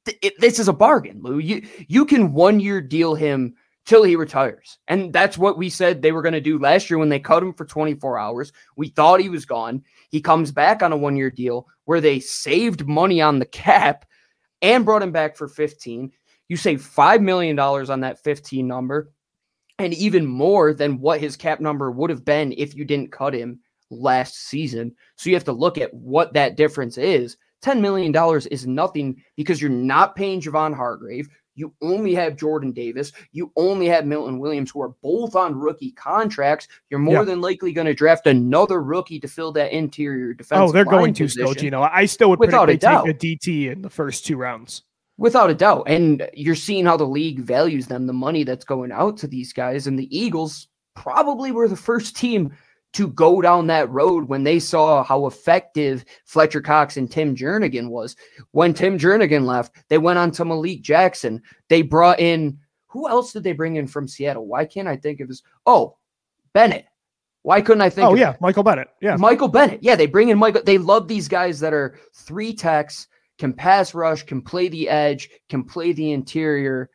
th- 0.05 0.19
it, 0.21 0.39
this 0.39 0.59
is 0.59 0.67
a 0.67 0.73
bargain, 0.73 1.21
Lou. 1.23 1.39
You 1.39 1.67
you 1.87 2.05
can 2.05 2.33
one 2.33 2.59
year 2.59 2.79
deal 2.79 3.15
him 3.15 3.55
till 3.89 4.03
he 4.03 4.15
retires. 4.15 4.77
And 4.87 5.11
that's 5.11 5.35
what 5.35 5.57
we 5.57 5.67
said 5.67 6.03
they 6.03 6.11
were 6.11 6.21
going 6.21 6.33
to 6.33 6.39
do 6.39 6.59
last 6.59 6.91
year 6.91 6.99
when 6.99 7.09
they 7.09 7.19
cut 7.19 7.41
him 7.41 7.55
for 7.55 7.65
24 7.65 8.19
hours. 8.19 8.53
We 8.77 8.89
thought 8.89 9.19
he 9.19 9.29
was 9.29 9.45
gone. 9.45 9.81
He 10.11 10.21
comes 10.21 10.51
back 10.51 10.83
on 10.83 10.91
a 10.91 10.97
one 10.97 11.17
year 11.17 11.31
deal 11.31 11.65
where 11.85 11.99
they 11.99 12.19
saved 12.19 12.87
money 12.87 13.19
on 13.19 13.39
the 13.39 13.47
cap 13.47 14.05
and 14.61 14.85
brought 14.85 15.01
him 15.01 15.11
back 15.11 15.35
for 15.35 15.47
15. 15.47 16.11
You 16.49 16.55
save 16.55 16.83
$5 16.83 17.23
million 17.23 17.57
on 17.57 18.01
that 18.01 18.23
15 18.23 18.67
number 18.67 19.11
and 19.79 19.91
even 19.95 20.23
more 20.23 20.71
than 20.71 20.99
what 20.99 21.19
his 21.19 21.35
cap 21.35 21.59
number 21.59 21.89
would 21.89 22.11
have 22.11 22.23
been 22.23 22.53
if 22.59 22.75
you 22.75 22.85
didn't 22.85 23.11
cut 23.11 23.33
him 23.33 23.59
last 23.89 24.35
season. 24.35 24.93
So 25.15 25.31
you 25.31 25.35
have 25.35 25.45
to 25.45 25.51
look 25.51 25.79
at 25.79 25.91
what 25.95 26.33
that 26.33 26.57
difference 26.57 26.99
is. 26.99 27.37
$10 27.63 27.81
million 27.81 28.13
is 28.51 28.67
nothing 28.67 29.23
because 29.35 29.59
you're 29.59 29.71
not 29.71 30.15
paying 30.15 30.41
Javon 30.41 30.75
Hargrave. 30.75 31.27
You 31.59 31.73
only 31.81 32.15
have 32.15 32.37
Jordan 32.37 32.71
Davis. 32.71 33.11
You 33.33 33.51
only 33.55 33.87
have 33.87 34.05
Milton 34.05 34.39
Williams, 34.39 34.71
who 34.71 34.81
are 34.81 34.93
both 35.03 35.35
on 35.35 35.53
rookie 35.53 35.91
contracts. 35.91 36.67
You're 36.89 37.01
more 37.01 37.15
yeah. 37.15 37.23
than 37.23 37.41
likely 37.41 37.73
going 37.73 37.87
to 37.87 37.93
draft 37.93 38.27
another 38.27 38.81
rookie 38.81 39.19
to 39.19 39.27
fill 39.27 39.51
that 39.51 39.73
interior 39.73 40.33
defense. 40.33 40.61
Oh, 40.61 40.71
they're 40.71 40.85
going 40.85 41.13
to 41.15 41.27
still, 41.27 41.53
Gino. 41.53 41.81
I 41.81 42.05
still 42.05 42.29
would 42.29 42.39
Without 42.39 42.69
a 42.69 42.77
doubt. 42.77 43.05
take 43.05 43.15
a 43.15 43.19
DT 43.19 43.71
in 43.71 43.81
the 43.81 43.89
first 43.89 44.25
two 44.25 44.37
rounds. 44.37 44.83
Without 45.17 45.49
a 45.49 45.53
doubt. 45.53 45.83
And 45.87 46.29
you're 46.33 46.55
seeing 46.55 46.85
how 46.85 46.95
the 46.95 47.03
league 47.03 47.41
values 47.41 47.87
them, 47.87 48.07
the 48.07 48.13
money 48.13 48.45
that's 48.45 48.63
going 48.63 48.93
out 48.93 49.17
to 49.17 49.27
these 49.27 49.51
guys. 49.51 49.85
And 49.85 49.99
the 49.99 50.17
Eagles 50.17 50.69
probably 50.95 51.51
were 51.51 51.67
the 51.67 51.75
first 51.75 52.15
team– 52.15 52.53
to 52.93 53.07
go 53.07 53.41
down 53.41 53.67
that 53.67 53.89
road 53.89 54.27
when 54.27 54.43
they 54.43 54.59
saw 54.59 55.03
how 55.03 55.27
effective 55.27 56.03
Fletcher 56.25 56.61
Cox 56.61 56.97
and 56.97 57.09
Tim 57.09 57.35
Jernigan 57.35 57.89
was. 57.89 58.15
When 58.51 58.73
Tim 58.73 58.97
Jernigan 58.97 59.45
left, 59.45 59.75
they 59.89 59.97
went 59.97 60.19
on 60.19 60.31
to 60.31 60.45
Malik 60.45 60.81
Jackson. 60.81 61.41
They 61.67 61.81
brought 61.81 62.19
in 62.19 62.57
who 62.87 63.07
else 63.07 63.33
did 63.33 63.43
they 63.43 63.53
bring 63.53 63.75
in 63.75 63.87
from 63.87 64.07
Seattle? 64.07 64.47
Why 64.47 64.65
can't 64.65 64.87
I 64.87 64.97
think 64.97 65.19
of 65.19 65.27
this? 65.27 65.43
Oh, 65.65 65.97
Bennett. 66.53 66.85
Why 67.43 67.61
couldn't 67.61 67.81
I 67.81 67.89
think? 67.89 68.07
Oh 68.07 68.15
yeah, 68.15 68.35
Michael 68.41 68.63
Bennett. 68.63 68.89
Yeah, 69.01 69.15
Michael 69.15 69.47
Bennett. 69.47 69.81
Yeah, 69.81 69.95
they 69.95 70.07
bring 70.07 70.29
in 70.29 70.37
Michael. 70.37 70.63
They 70.65 70.77
love 70.77 71.07
these 71.07 71.27
guys 71.27 71.59
that 71.61 71.73
are 71.73 71.97
three 72.13 72.53
techs, 72.53 73.07
can 73.37 73.53
pass 73.53 73.93
rush, 73.93 74.23
can 74.23 74.41
play 74.41 74.67
the 74.67 74.89
edge, 74.89 75.29
can 75.47 75.63
play 75.63 75.93
the 75.93 76.11
interior. 76.11 76.89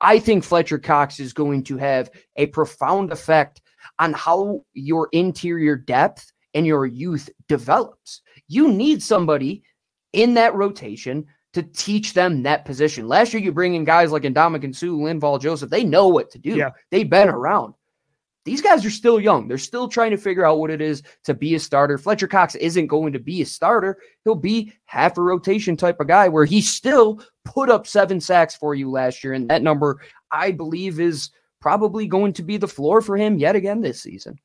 I 0.00 0.18
think 0.18 0.42
Fletcher 0.42 0.78
Cox 0.78 1.20
is 1.20 1.32
going 1.32 1.64
to 1.64 1.76
have 1.76 2.10
a 2.36 2.46
profound 2.46 3.12
effect 3.12 3.60
on 3.98 4.12
how 4.12 4.64
your 4.72 5.08
interior 5.12 5.76
depth 5.76 6.32
and 6.54 6.66
your 6.66 6.86
youth 6.86 7.28
develops. 7.48 8.22
You 8.48 8.72
need 8.72 9.02
somebody 9.02 9.62
in 10.12 10.34
that 10.34 10.54
rotation 10.54 11.26
to 11.52 11.62
teach 11.62 12.14
them 12.14 12.42
that 12.42 12.64
position. 12.64 13.08
Last 13.08 13.32
year, 13.32 13.42
you 13.42 13.52
bring 13.52 13.74
in 13.74 13.84
guys 13.84 14.12
like 14.12 14.22
Ndamukong 14.22 14.74
Suh, 14.74 14.86
Linval 14.86 15.40
Joseph. 15.40 15.70
They 15.70 15.84
know 15.84 16.08
what 16.08 16.30
to 16.32 16.38
do. 16.38 16.56
Yeah. 16.56 16.70
They've 16.90 17.08
been 17.08 17.28
around. 17.28 17.74
These 18.44 18.60
guys 18.60 18.84
are 18.84 18.90
still 18.90 19.18
young. 19.18 19.48
They're 19.48 19.56
still 19.56 19.88
trying 19.88 20.10
to 20.10 20.16
figure 20.16 20.44
out 20.44 20.58
what 20.58 20.70
it 20.70 20.82
is 20.82 21.02
to 21.24 21.32
be 21.32 21.54
a 21.54 21.60
starter. 21.60 21.96
Fletcher 21.96 22.28
Cox 22.28 22.54
isn't 22.56 22.88
going 22.88 23.12
to 23.14 23.18
be 23.18 23.42
a 23.42 23.46
starter. 23.46 23.98
He'll 24.24 24.34
be 24.34 24.72
half 24.84 25.16
a 25.16 25.22
rotation 25.22 25.76
type 25.76 25.98
of 25.98 26.08
guy 26.08 26.28
where 26.28 26.44
he 26.44 26.60
still 26.60 27.22
put 27.44 27.70
up 27.70 27.86
seven 27.86 28.20
sacks 28.20 28.54
for 28.54 28.74
you 28.74 28.90
last 28.90 29.24
year. 29.24 29.32
And 29.32 29.48
that 29.48 29.62
number, 29.62 30.00
I 30.30 30.50
believe, 30.52 31.00
is– 31.00 31.30
probably 31.64 32.06
going 32.06 32.30
to 32.30 32.42
be 32.42 32.58
the 32.58 32.68
floor 32.68 33.00
for 33.00 33.16
him 33.16 33.38
yet 33.38 33.56
again 33.56 33.80
this 33.80 34.02
season. 34.02 34.38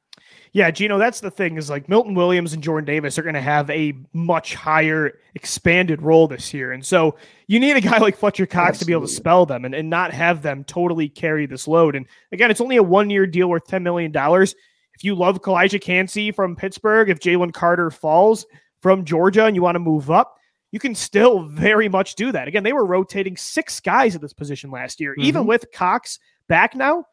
Yeah, 0.53 0.71
Gino, 0.71 0.97
that's 0.97 1.19
the 1.19 1.29
thing 1.29 1.57
is 1.57 1.69
like 1.69 1.89
Milton 1.89 2.15
Williams 2.15 2.53
and 2.53 2.63
Jordan 2.63 2.85
Davis 2.85 3.19
are 3.19 3.23
going 3.23 3.35
to 3.35 3.41
have 3.41 3.69
a 3.69 3.93
much 4.13 4.55
higher 4.55 5.19
expanded 5.35 6.01
role 6.01 6.29
this 6.29 6.53
year. 6.53 6.71
And 6.71 6.85
so 6.85 7.17
you 7.47 7.59
need 7.59 7.75
a 7.75 7.81
guy 7.89 7.97
like 7.97 8.15
Fletcher 8.15 8.45
Cox 8.45 8.69
Absolutely. 8.69 8.79
to 8.79 8.85
be 8.85 8.93
able 8.93 9.07
to 9.07 9.13
spell 9.13 9.45
them 9.45 9.65
and, 9.65 9.75
and 9.75 9.89
not 9.89 10.13
have 10.13 10.41
them 10.41 10.63
totally 10.63 11.09
carry 11.09 11.45
this 11.45 11.67
load. 11.67 11.97
And 11.97 12.05
again, 12.31 12.51
it's 12.51 12.61
only 12.61 12.77
a 12.77 12.83
one 12.83 13.09
year 13.09 13.27
deal 13.27 13.49
worth 13.49 13.67
$10 13.67 13.81
million. 13.83 14.13
If 14.15 15.03
you 15.03 15.13
love 15.13 15.41
Calijah 15.41 15.81
Kancey 15.81 16.31
from 16.31 16.55
Pittsburgh, 16.55 17.09
if 17.09 17.19
Jalen 17.19 17.51
Carter 17.51 17.91
falls 17.91 18.45
from 18.81 19.03
Georgia 19.03 19.43
and 19.45 19.57
you 19.57 19.61
want 19.61 19.75
to 19.75 19.79
move 19.79 20.09
up, 20.09 20.37
you 20.71 20.79
can 20.79 20.95
still 20.95 21.43
very 21.49 21.89
much 21.89 22.15
do 22.15 22.31
that. 22.31 22.47
Again, 22.47 22.63
they 22.63 22.73
were 22.73 22.85
rotating 22.85 23.35
six 23.35 23.81
guys 23.81 24.15
at 24.15 24.21
this 24.21 24.31
position 24.31 24.71
last 24.71 25.01
year, 25.01 25.11
mm-hmm. 25.11 25.27
even 25.27 25.45
with 25.45 25.69
Cox 25.73 26.17
back 26.49 26.75
now, 26.75 27.05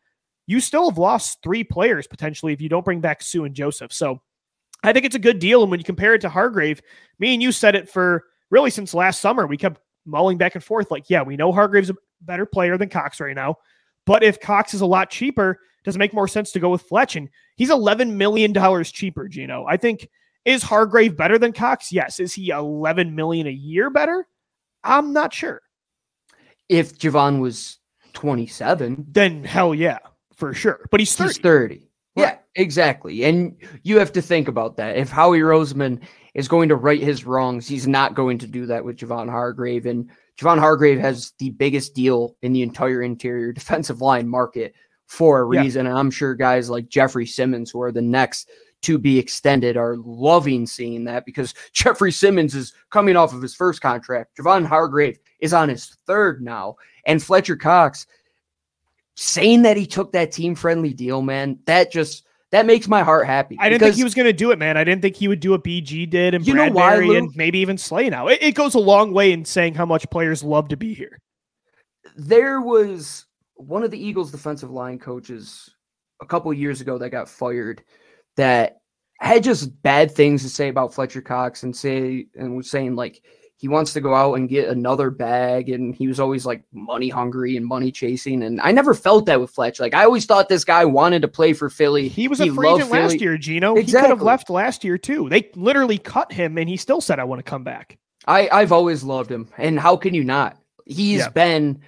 you 0.48 0.58
still 0.58 0.90
have 0.90 0.98
lost 0.98 1.38
three 1.44 1.62
players 1.62 2.08
potentially 2.08 2.52
if 2.52 2.60
you 2.60 2.68
don't 2.68 2.84
bring 2.84 3.00
back 3.00 3.22
Suh 3.22 3.44
and 3.44 3.54
Joseph. 3.54 3.92
So 3.92 4.20
I 4.82 4.92
think 4.92 5.06
it's 5.06 5.14
a 5.14 5.20
good 5.20 5.38
deal. 5.38 5.62
And 5.62 5.70
when 5.70 5.78
you 5.78 5.84
compare 5.84 6.14
it 6.14 6.20
to 6.22 6.28
Hargrave, 6.28 6.82
me 7.20 7.34
and 7.34 7.42
you 7.42 7.52
said 7.52 7.74
it 7.74 7.88
for 7.88 8.24
really 8.50 8.70
since 8.70 8.94
last 8.94 9.20
summer. 9.20 9.46
We 9.46 9.56
kept 9.56 9.80
mulling 10.04 10.38
back 10.38 10.54
and 10.54 10.64
forth 10.64 10.90
like, 10.90 11.08
yeah, 11.08 11.22
we 11.22 11.36
know 11.36 11.52
Hargrave's 11.52 11.90
a 11.90 11.96
better 12.20 12.46
player 12.46 12.76
than 12.78 12.88
Cox 12.88 13.20
right 13.20 13.34
now. 13.34 13.56
But 14.04 14.22
if 14.22 14.40
Cox 14.40 14.72
is 14.74 14.80
a 14.80 14.86
lot 14.86 15.10
cheaper, 15.10 15.58
does 15.84 15.96
it 15.96 15.98
make 15.98 16.14
more 16.14 16.28
sense 16.28 16.52
to 16.52 16.60
go 16.60 16.70
with 16.70 16.82
Fletch? 16.82 17.16
And 17.16 17.28
he's 17.56 17.70
$11 17.70 18.12
million 18.12 18.54
cheaper, 18.84 19.28
Gino. 19.28 19.66
I 19.66 19.76
think 19.76 20.08
is 20.44 20.62
Hargrave 20.62 21.16
better 21.16 21.38
than 21.38 21.52
Cox? 21.52 21.92
Yes. 21.92 22.20
Is 22.20 22.32
he 22.32 22.50
11 22.50 23.14
million 23.14 23.48
a 23.48 23.50
year 23.50 23.90
better? 23.90 24.26
I'm 24.84 25.12
not 25.12 25.34
sure. 25.34 25.60
If 26.68 26.98
Javon 26.98 27.40
was 27.40 27.78
27, 28.16 29.04
then 29.10 29.44
hell 29.44 29.74
yeah, 29.74 29.98
for 30.34 30.54
sure. 30.54 30.80
But 30.90 31.00
he's 31.00 31.14
30. 31.14 31.28
He's 31.28 31.38
30. 31.38 31.74
Right. 31.74 31.82
Yeah, 32.16 32.38
exactly. 32.54 33.24
And 33.24 33.54
you 33.82 33.98
have 33.98 34.10
to 34.12 34.22
think 34.22 34.48
about 34.48 34.78
that. 34.78 34.96
If 34.96 35.10
Howie 35.10 35.40
Roseman 35.40 36.00
is 36.32 36.48
going 36.48 36.70
to 36.70 36.76
right 36.76 37.00
his 37.00 37.26
wrongs, 37.26 37.68
he's 37.68 37.86
not 37.86 38.14
going 38.14 38.38
to 38.38 38.46
do 38.46 38.64
that 38.66 38.86
with 38.86 38.96
Javon 38.96 39.28
Hargrave. 39.28 39.84
And 39.84 40.10
Javon 40.40 40.58
Hargrave 40.58 40.98
has 40.98 41.34
the 41.38 41.50
biggest 41.50 41.94
deal 41.94 42.34
in 42.40 42.54
the 42.54 42.62
entire 42.62 43.02
interior 43.02 43.52
defensive 43.52 44.00
line 44.00 44.26
market 44.26 44.74
for 45.06 45.40
a 45.40 45.44
reason. 45.44 45.84
Yeah. 45.84 45.90
And 45.90 45.98
I'm 45.98 46.10
sure 46.10 46.34
guys 46.34 46.70
like 46.70 46.88
Jeffery 46.88 47.26
Simmons, 47.26 47.70
who 47.70 47.82
are 47.82 47.92
the 47.92 48.00
next 48.00 48.48
to 48.86 48.98
be 48.98 49.18
extended, 49.18 49.76
are 49.76 49.96
loving 49.98 50.66
seeing 50.66 51.04
that 51.04 51.26
because 51.26 51.54
Jeffery 51.72 52.12
Simmons 52.12 52.54
is 52.54 52.72
coming 52.90 53.16
off 53.16 53.34
of 53.34 53.42
his 53.42 53.54
first 53.54 53.80
contract. 53.80 54.38
Javon 54.38 54.64
Hargrave 54.64 55.18
is 55.40 55.52
on 55.52 55.68
his 55.68 55.96
third 56.06 56.40
now. 56.42 56.76
And 57.04 57.22
Fletcher 57.22 57.56
Cox 57.56 58.06
saying 59.16 59.62
that 59.62 59.76
he 59.76 59.86
took 59.86 60.12
that 60.12 60.30
team 60.30 60.54
friendly 60.54 60.92
deal, 60.92 61.20
man, 61.20 61.58
that 61.66 61.90
just 61.90 62.24
that 62.52 62.64
makes 62.64 62.86
my 62.86 63.02
heart 63.02 63.26
happy. 63.26 63.56
I 63.58 63.68
didn't 63.68 63.82
think 63.82 63.96
he 63.96 64.04
was 64.04 64.14
going 64.14 64.26
to 64.26 64.32
do 64.32 64.52
it, 64.52 64.58
man. 64.58 64.76
I 64.76 64.84
didn't 64.84 65.02
think 65.02 65.16
he 65.16 65.26
would 65.26 65.40
do 65.40 65.50
what 65.50 65.64
BG 65.64 66.08
did 66.08 66.32
and 66.32 66.46
you 66.46 66.54
Bradberry 66.54 66.68
know 66.68 66.72
why, 66.72 67.18
and 67.18 67.34
maybe 67.34 67.58
even 67.58 67.76
Slay 67.76 68.08
now. 68.08 68.28
It, 68.28 68.38
it 68.40 68.54
goes 68.54 68.74
a 68.74 68.78
long 68.78 69.12
way 69.12 69.32
in 69.32 69.44
saying 69.44 69.74
how 69.74 69.84
much 69.84 70.08
players 70.10 70.44
love 70.44 70.68
to 70.68 70.76
be 70.76 70.94
here. 70.94 71.18
There 72.16 72.60
was 72.60 73.26
one 73.56 73.82
of 73.82 73.90
the 73.90 73.98
Eagles 73.98 74.30
defensive 74.30 74.70
line 74.70 74.98
coaches 74.98 75.68
a 76.22 76.26
couple 76.26 76.52
years 76.52 76.80
ago 76.80 76.98
that 76.98 77.10
got 77.10 77.28
fired 77.28 77.82
that 78.36 78.80
had 79.20 79.42
just 79.42 79.82
bad 79.82 80.10
things 80.10 80.42
to 80.42 80.48
say 80.48 80.68
about 80.68 80.94
Fletcher 80.94 81.22
Cox 81.22 81.62
and 81.62 81.74
say 81.74 82.26
and 82.34 82.56
was 82.56 82.70
saying 82.70 82.96
like 82.96 83.22
he 83.58 83.68
wants 83.68 83.94
to 83.94 84.00
go 84.00 84.14
out 84.14 84.34
and 84.34 84.48
get 84.48 84.68
another 84.68 85.10
bag 85.10 85.70
and 85.70 85.94
he 85.94 86.06
was 86.06 86.20
always 86.20 86.44
like 86.44 86.62
money 86.72 87.08
hungry 87.08 87.56
and 87.56 87.64
money 87.64 87.90
chasing 87.90 88.42
and 88.42 88.60
i 88.60 88.70
never 88.70 88.92
felt 88.92 89.26
that 89.26 89.40
with 89.40 89.50
fletch. 89.50 89.80
Like 89.80 89.94
i 89.94 90.04
always 90.04 90.26
thought 90.26 90.48
this 90.48 90.64
guy 90.64 90.84
wanted 90.84 91.22
to 91.22 91.28
play 91.28 91.52
for 91.52 91.70
philly. 91.70 92.08
He 92.08 92.28
was 92.28 92.40
a 92.40 92.50
free 92.50 92.68
agent 92.68 92.90
philly. 92.90 93.02
last 93.02 93.20
year 93.20 93.38
gino. 93.38 93.74
Exactly. 93.74 93.92
he 93.92 94.02
could 94.02 94.10
have 94.10 94.22
left 94.22 94.50
last 94.50 94.84
year 94.84 94.98
too. 94.98 95.28
They 95.28 95.50
literally 95.54 95.98
cut 95.98 96.32
him 96.32 96.58
and 96.58 96.68
he 96.68 96.76
still 96.76 97.00
said 97.00 97.18
i 97.18 97.24
want 97.24 97.38
to 97.38 97.50
come 97.50 97.64
back. 97.64 97.98
I 98.26 98.48
i've 98.50 98.72
always 98.72 99.02
loved 99.02 99.30
him 99.30 99.48
and 99.56 99.80
how 99.80 99.96
can 99.96 100.14
you 100.14 100.24
not? 100.24 100.58
He's 100.84 101.20
yeah. 101.20 101.28
been 101.30 101.80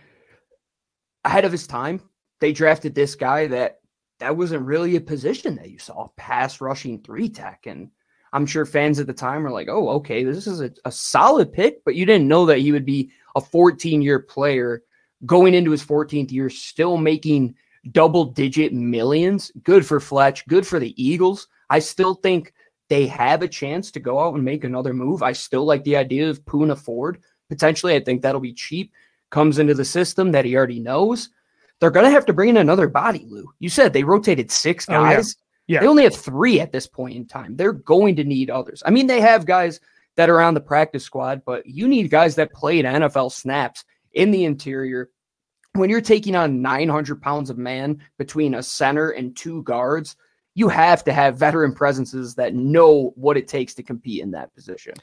ahead 1.25 1.45
of 1.45 1.53
his 1.53 1.67
time. 1.67 2.01
They 2.41 2.53
drafted 2.53 2.95
this 2.95 3.15
guy 3.15 3.49
that 3.49 3.81
that 4.19 4.37
wasn't 4.37 4.67
really 4.67 4.97
a 4.97 5.01
position 5.01 5.57
that 5.57 5.71
you 5.71 5.79
saw 5.79 6.09
pass 6.17 6.61
rushing 6.61 7.01
three 7.01 7.29
tech 7.29 7.67
and 7.67 7.91
I'm 8.33 8.47
sure 8.47 8.67
fans 8.67 9.01
at 9.01 9.07
the 9.07 9.15
time 9.15 9.43
were 9.43 9.51
like, 9.51 9.69
oh, 9.69 9.89
okay, 9.91 10.23
this 10.23 10.47
is 10.47 10.61
a, 10.61 10.71
a 10.85 10.93
solid 10.93 11.53
pick, 11.53 11.83
but 11.85 11.95
you 11.95 12.05
didn't 12.05 12.29
know 12.29 12.47
that 12.47 12.59
he 12.59 12.73
would 12.73 12.85
be 12.85 13.11
a 13.37 13.41
14 13.41 14.03
year 14.03 14.19
player 14.21 14.83
going 15.27 15.55
into 15.55 15.71
his 15.71 15.85
14th 15.85 16.31
year, 16.31 16.51
still 16.51 16.97
making 16.97 17.55
double 17.93 18.27
digit 18.27 18.73
millions. 18.73 19.51
Good 19.63 19.87
for 19.87 20.01
Fletch, 20.01 20.47
good 20.47 20.67
for 20.67 20.79
the 20.79 21.03
Eagles. 21.03 21.49
I 21.71 21.79
still 21.79 22.15
think 22.15 22.53
they 22.89 23.07
have 23.07 23.43
a 23.43 23.49
chance 23.49 23.91
to 23.93 24.01
go 24.01 24.19
out 24.19 24.35
and 24.35 24.45
make 24.45 24.65
another 24.65 24.95
move. 24.95 25.23
I 25.23 25.33
still 25.33 25.65
like 25.65 25.85
the 25.85 25.97
idea 25.97 26.29
of 26.29 26.45
Poona 26.45 26.79
Ford. 26.79 27.19
Potentially, 27.49 27.95
I 27.95 28.01
think 28.01 28.23
that'll 28.23 28.41
be 28.41 28.53
cheap. 28.53 28.93
Comes 29.31 29.59
into 29.59 29.75
the 29.75 29.85
system 29.85 30.33
that 30.33 30.45
he 30.45 30.57
already 30.57 30.81
knows. 30.81 31.31
They're 31.81 31.91
going 31.91 32.07
to 32.07 32.11
have 32.11 32.27
to 32.27 32.33
bring 32.33 32.51
in 32.51 32.57
another 32.57 32.89
body, 32.89 33.25
Lou. 33.29 33.53
You 33.59 33.69
said 33.69 33.93
they 33.93 34.05
rotated 34.05 34.51
six 34.51 34.87
guys. 34.87 35.37
Oh, 35.37 35.41
yeah. 35.41 35.45
Yeah. 35.69 35.81
They 35.81 35.87
only 35.87 36.05
have 36.05 36.17
three 36.17 36.61
at 36.61 36.73
this 36.73 36.87
point 36.87 37.15
in 37.15 37.27
time. 37.27 37.55
They're 37.55 37.73
going 37.75 38.17
to 38.17 38.25
need 38.25 38.49
others. 38.49 38.83
I 38.87 38.91
mean, 38.91 39.07
they 39.07 39.21
have 39.21 39.45
guys 39.45 39.81
that 40.17 40.31
are 40.31 40.41
on 40.41 40.55
the 40.55 40.61
practice 40.61 41.05
squad, 41.05 41.43
but 41.45 41.67
you 41.67 41.87
need 41.87 42.11
guys 42.11 42.35
that 42.37 42.53
played 42.53 42.87
NFL 42.87 43.31
snaps 43.31 43.85
in 44.15 44.31
the 44.31 44.45
interior. 44.45 45.11
When 45.75 45.91
you're 45.91 46.01
taking 46.01 46.35
on 46.35 46.63
900 46.63 47.21
pounds 47.21 47.51
of 47.51 47.59
man 47.59 48.03
between 48.17 48.55
a 48.55 48.63
center 48.63 49.11
and 49.11 49.37
two 49.37 49.63
guards, 49.63 50.17
you 50.55 50.69
have 50.69 51.05
to 51.05 51.13
have 51.13 51.37
veteran 51.37 51.75
presences 51.75 52.35
that 52.37 52.55
know 52.55 53.13
what 53.15 53.37
it 53.37 53.47
takes 53.47 53.75
to 53.75 53.83
compete 53.83 54.23
in 54.23 54.31
that 54.33 54.53
position. 54.55 54.95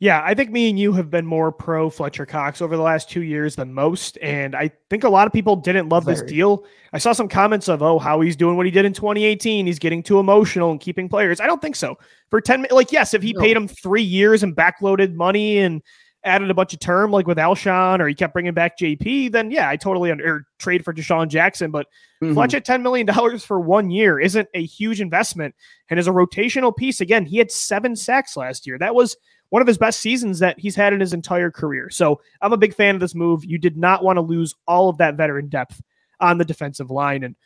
Yeah, 0.00 0.22
I 0.24 0.32
think 0.32 0.50
me 0.50 0.70
and 0.70 0.78
you 0.78 0.94
have 0.94 1.10
been 1.10 1.26
more 1.26 1.52
pro 1.52 1.90
Fletcher 1.90 2.24
Cox 2.24 2.62
over 2.62 2.74
the 2.74 2.82
last 2.82 3.10
two 3.10 3.20
years 3.20 3.54
than 3.54 3.74
most. 3.74 4.16
And 4.22 4.56
I 4.56 4.70
think 4.88 5.04
a 5.04 5.10
lot 5.10 5.26
of 5.26 5.32
people 5.32 5.56
didn't 5.56 5.90
love 5.90 6.06
Very. 6.06 6.16
this 6.16 6.30
deal. 6.30 6.64
I 6.94 6.98
saw 6.98 7.12
some 7.12 7.28
comments 7.28 7.68
of, 7.68 7.82
oh, 7.82 7.98
how 7.98 8.22
he's 8.22 8.34
doing 8.34 8.56
what 8.56 8.64
he 8.64 8.72
did 8.72 8.86
in 8.86 8.94
2018. 8.94 9.66
He's 9.66 9.78
getting 9.78 10.02
too 10.02 10.18
emotional 10.18 10.70
and 10.70 10.80
keeping 10.80 11.06
players. 11.06 11.38
I 11.38 11.46
don't 11.46 11.60
think 11.60 11.76
so. 11.76 11.98
For 12.30 12.40
10, 12.40 12.68
like, 12.70 12.92
yes, 12.92 13.12
if 13.12 13.22
he 13.22 13.34
no. 13.34 13.42
paid 13.42 13.54
him 13.54 13.68
three 13.68 14.02
years 14.02 14.42
and 14.42 14.56
backloaded 14.56 15.12
money 15.12 15.58
and 15.58 15.82
added 16.24 16.50
a 16.50 16.54
bunch 16.54 16.72
of 16.72 16.80
term 16.80 17.10
like 17.10 17.26
with 17.26 17.38
Alshon 17.38 18.00
or 18.00 18.08
he 18.08 18.14
kept 18.14 18.32
bringing 18.32 18.54
back 18.54 18.78
JP, 18.78 19.32
then 19.32 19.50
yeah, 19.50 19.68
I 19.68 19.76
totally 19.76 20.10
under 20.10 20.46
trade 20.58 20.82
for 20.82 20.94
DeSean 20.94 21.28
Jackson. 21.28 21.70
But 21.70 21.86
mm-hmm. 22.22 22.32
Fletch 22.32 22.54
at 22.54 22.64
$10 22.64 22.80
million 22.80 23.38
for 23.38 23.60
one 23.60 23.90
year 23.90 24.18
isn't 24.18 24.48
a 24.54 24.64
huge 24.64 25.02
investment 25.02 25.54
and 25.90 26.00
as 26.00 26.06
a 26.06 26.12
rotational 26.12 26.74
piece. 26.74 27.02
Again, 27.02 27.26
he 27.26 27.36
had 27.36 27.50
seven 27.50 27.96
sacks 27.96 28.34
last 28.34 28.66
year. 28.66 28.78
That 28.78 28.94
was 28.94 29.16
one 29.50 29.62
of 29.62 29.68
his 29.68 29.78
best 29.78 30.00
seasons 30.00 30.38
that 30.38 30.58
he's 30.58 30.74
had 30.74 30.92
in 30.92 31.00
his 31.00 31.12
entire 31.12 31.50
career. 31.50 31.90
So 31.90 32.20
I'm 32.40 32.52
a 32.52 32.56
big 32.56 32.74
fan 32.74 32.94
of 32.94 33.00
this 33.00 33.14
move. 33.14 33.44
You 33.44 33.58
did 33.58 33.76
not 33.76 34.02
want 34.02 34.16
to 34.16 34.22
lose 34.22 34.54
all 34.66 34.88
of 34.88 34.98
that 34.98 35.16
veteran 35.16 35.48
depth 35.48 35.82
on 36.20 36.38
the 36.38 36.44
defensive 36.44 36.90
line. 36.90 37.24
And 37.24 37.36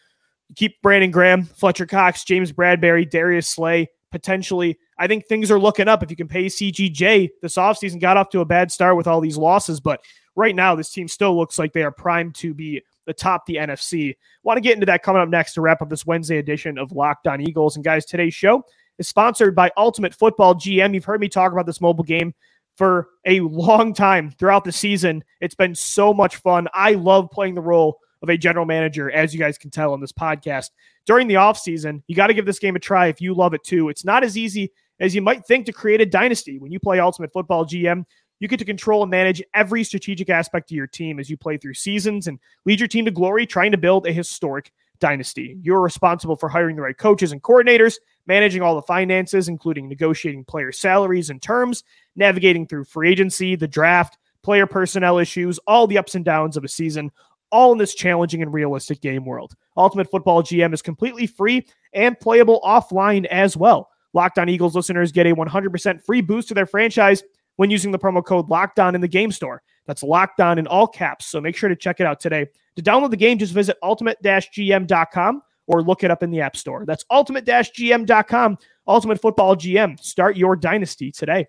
keep 0.54 0.80
Brandon 0.82 1.10
Graham, 1.10 1.44
Fletcher 1.44 1.86
Cox, 1.86 2.24
James 2.24 2.52
Bradberry, 2.52 3.08
Darius 3.08 3.48
Slay, 3.48 3.88
potentially. 4.10 4.78
I 4.98 5.06
think 5.06 5.26
things 5.26 5.50
are 5.50 5.58
looking 5.58 5.88
up 5.88 6.02
if 6.02 6.10
you 6.10 6.16
can 6.16 6.28
pay 6.28 6.46
CGJ. 6.46 7.30
This 7.42 7.56
offseason 7.56 8.00
got 8.00 8.16
off 8.16 8.30
to 8.30 8.40
a 8.40 8.44
bad 8.44 8.70
start 8.70 8.96
with 8.96 9.06
all 9.06 9.20
these 9.20 9.36
losses, 9.38 9.80
but 9.80 10.04
right 10.36 10.54
now 10.54 10.74
this 10.74 10.90
team 10.90 11.08
still 11.08 11.36
looks 11.36 11.58
like 11.58 11.72
they 11.72 11.82
are 11.82 11.90
primed 11.90 12.34
to 12.36 12.54
be 12.54 12.82
the 13.06 13.12
top 13.12 13.46
the 13.46 13.56
NFC. 13.56 14.16
Want 14.42 14.56
to 14.56 14.60
get 14.60 14.74
into 14.74 14.86
that 14.86 15.02
coming 15.02 15.22
up 15.22 15.28
next 15.28 15.54
to 15.54 15.60
wrap 15.60 15.82
up 15.82 15.90
this 15.90 16.06
Wednesday 16.06 16.38
edition 16.38 16.78
of 16.78 16.92
Locked 16.92 17.26
On 17.26 17.40
Eagles. 17.40 17.76
And 17.76 17.84
guys, 17.84 18.04
today's 18.04 18.34
show 18.34 18.64
is 18.98 19.08
sponsored 19.08 19.54
by 19.54 19.70
Ultimate 19.76 20.14
Football 20.14 20.54
GM. 20.54 20.94
You've 20.94 21.04
heard 21.04 21.20
me 21.20 21.28
talk 21.28 21.52
about 21.52 21.66
this 21.66 21.80
mobile 21.80 22.04
game 22.04 22.34
for 22.76 23.08
a 23.26 23.40
long 23.40 23.94
time 23.94 24.30
throughout 24.32 24.64
the 24.64 24.72
season. 24.72 25.22
It's 25.40 25.54
been 25.54 25.74
so 25.74 26.12
much 26.12 26.36
fun. 26.36 26.68
I 26.74 26.92
love 26.92 27.30
playing 27.30 27.54
the 27.54 27.60
role 27.60 27.98
of 28.22 28.28
a 28.28 28.36
general 28.36 28.64
manager, 28.64 29.10
as 29.10 29.34
you 29.34 29.38
guys 29.38 29.58
can 29.58 29.70
tell 29.70 29.92
on 29.92 30.00
this 30.00 30.12
podcast. 30.12 30.70
During 31.06 31.28
the 31.28 31.34
offseason, 31.34 32.02
you 32.06 32.16
got 32.16 32.28
to 32.28 32.34
give 32.34 32.46
this 32.46 32.58
game 32.58 32.74
a 32.74 32.80
try 32.80 33.06
if 33.06 33.20
you 33.20 33.34
love 33.34 33.54
it 33.54 33.62
too. 33.64 33.90
It's 33.90 34.04
not 34.04 34.24
as 34.24 34.36
easy 34.36 34.72
as 34.98 35.14
you 35.14 35.22
might 35.22 35.44
think 35.44 35.66
to 35.66 35.72
create 35.72 36.00
a 36.00 36.06
dynasty. 36.06 36.58
When 36.58 36.72
you 36.72 36.80
play 36.80 36.98
Ultimate 36.98 37.32
Football 37.32 37.66
GM, 37.66 38.04
you 38.40 38.48
get 38.48 38.58
to 38.58 38.64
control 38.64 39.02
and 39.02 39.10
manage 39.10 39.42
every 39.54 39.84
strategic 39.84 40.30
aspect 40.30 40.70
of 40.70 40.76
your 40.76 40.86
team 40.86 41.20
as 41.20 41.30
you 41.30 41.36
play 41.36 41.56
through 41.56 41.74
seasons 41.74 42.26
and 42.26 42.38
lead 42.64 42.80
your 42.80 42.88
team 42.88 43.04
to 43.04 43.10
glory 43.10 43.46
trying 43.46 43.72
to 43.72 43.78
build 43.78 44.06
a 44.06 44.12
historic 44.12 44.72
dynasty. 44.98 45.58
You're 45.62 45.80
responsible 45.80 46.36
for 46.36 46.48
hiring 46.48 46.76
the 46.76 46.82
right 46.82 46.96
coaches 46.96 47.32
and 47.32 47.42
coordinators, 47.42 47.96
managing 48.26 48.62
all 48.62 48.74
the 48.74 48.82
finances, 48.82 49.48
including 49.48 49.88
negotiating 49.88 50.44
player 50.44 50.72
salaries 50.72 51.30
and 51.30 51.42
terms, 51.42 51.84
navigating 52.16 52.66
through 52.66 52.84
free 52.84 53.10
agency, 53.10 53.56
the 53.56 53.68
draft, 53.68 54.18
player 54.42 54.66
personnel 54.66 55.18
issues, 55.18 55.58
all 55.66 55.86
the 55.86 55.98
ups 55.98 56.14
and 56.14 56.24
downs 56.24 56.56
of 56.56 56.64
a 56.64 56.68
season, 56.68 57.10
all 57.50 57.72
in 57.72 57.78
this 57.78 57.94
challenging 57.94 58.42
and 58.42 58.52
realistic 58.52 59.00
game 59.00 59.24
world. 59.24 59.54
Ultimate 59.76 60.10
Football 60.10 60.42
GM 60.42 60.74
is 60.74 60.82
completely 60.82 61.26
free 61.26 61.66
and 61.92 62.18
playable 62.18 62.60
offline 62.64 63.26
as 63.26 63.56
well. 63.56 63.90
Locked 64.12 64.38
On 64.38 64.48
Eagles 64.48 64.74
listeners 64.76 65.12
get 65.12 65.26
a 65.26 65.34
100% 65.34 66.02
free 66.02 66.20
boost 66.20 66.48
to 66.48 66.54
their 66.54 66.66
franchise 66.66 67.22
when 67.56 67.70
using 67.70 67.92
the 67.92 67.98
promo 67.98 68.24
code 68.24 68.48
Locked 68.48 68.78
On 68.78 68.94
in 68.94 69.00
the 69.00 69.08
game 69.08 69.32
store. 69.32 69.62
That's 69.86 70.02
Locked 70.02 70.40
On 70.40 70.58
in 70.58 70.66
all 70.66 70.86
caps, 70.86 71.26
so 71.26 71.40
make 71.40 71.56
sure 71.56 71.68
to 71.68 71.76
check 71.76 72.00
it 72.00 72.06
out 72.06 72.20
today. 72.20 72.46
To 72.76 72.82
download 72.82 73.10
the 73.10 73.16
game, 73.16 73.38
just 73.38 73.52
visit 73.52 73.76
ultimate-gm.com 73.82 75.42
or 75.66 75.82
look 75.82 76.04
it 76.04 76.10
up 76.10 76.22
in 76.22 76.30
the 76.30 76.40
App 76.40 76.56
Store. 76.56 76.84
That's 76.86 77.04
ultimate-gm.com. 77.10 78.58
Ultimate 78.86 79.20
Football 79.20 79.56
GM. 79.56 79.98
Start 80.02 80.36
your 80.36 80.56
dynasty 80.56 81.10
today. 81.10 81.46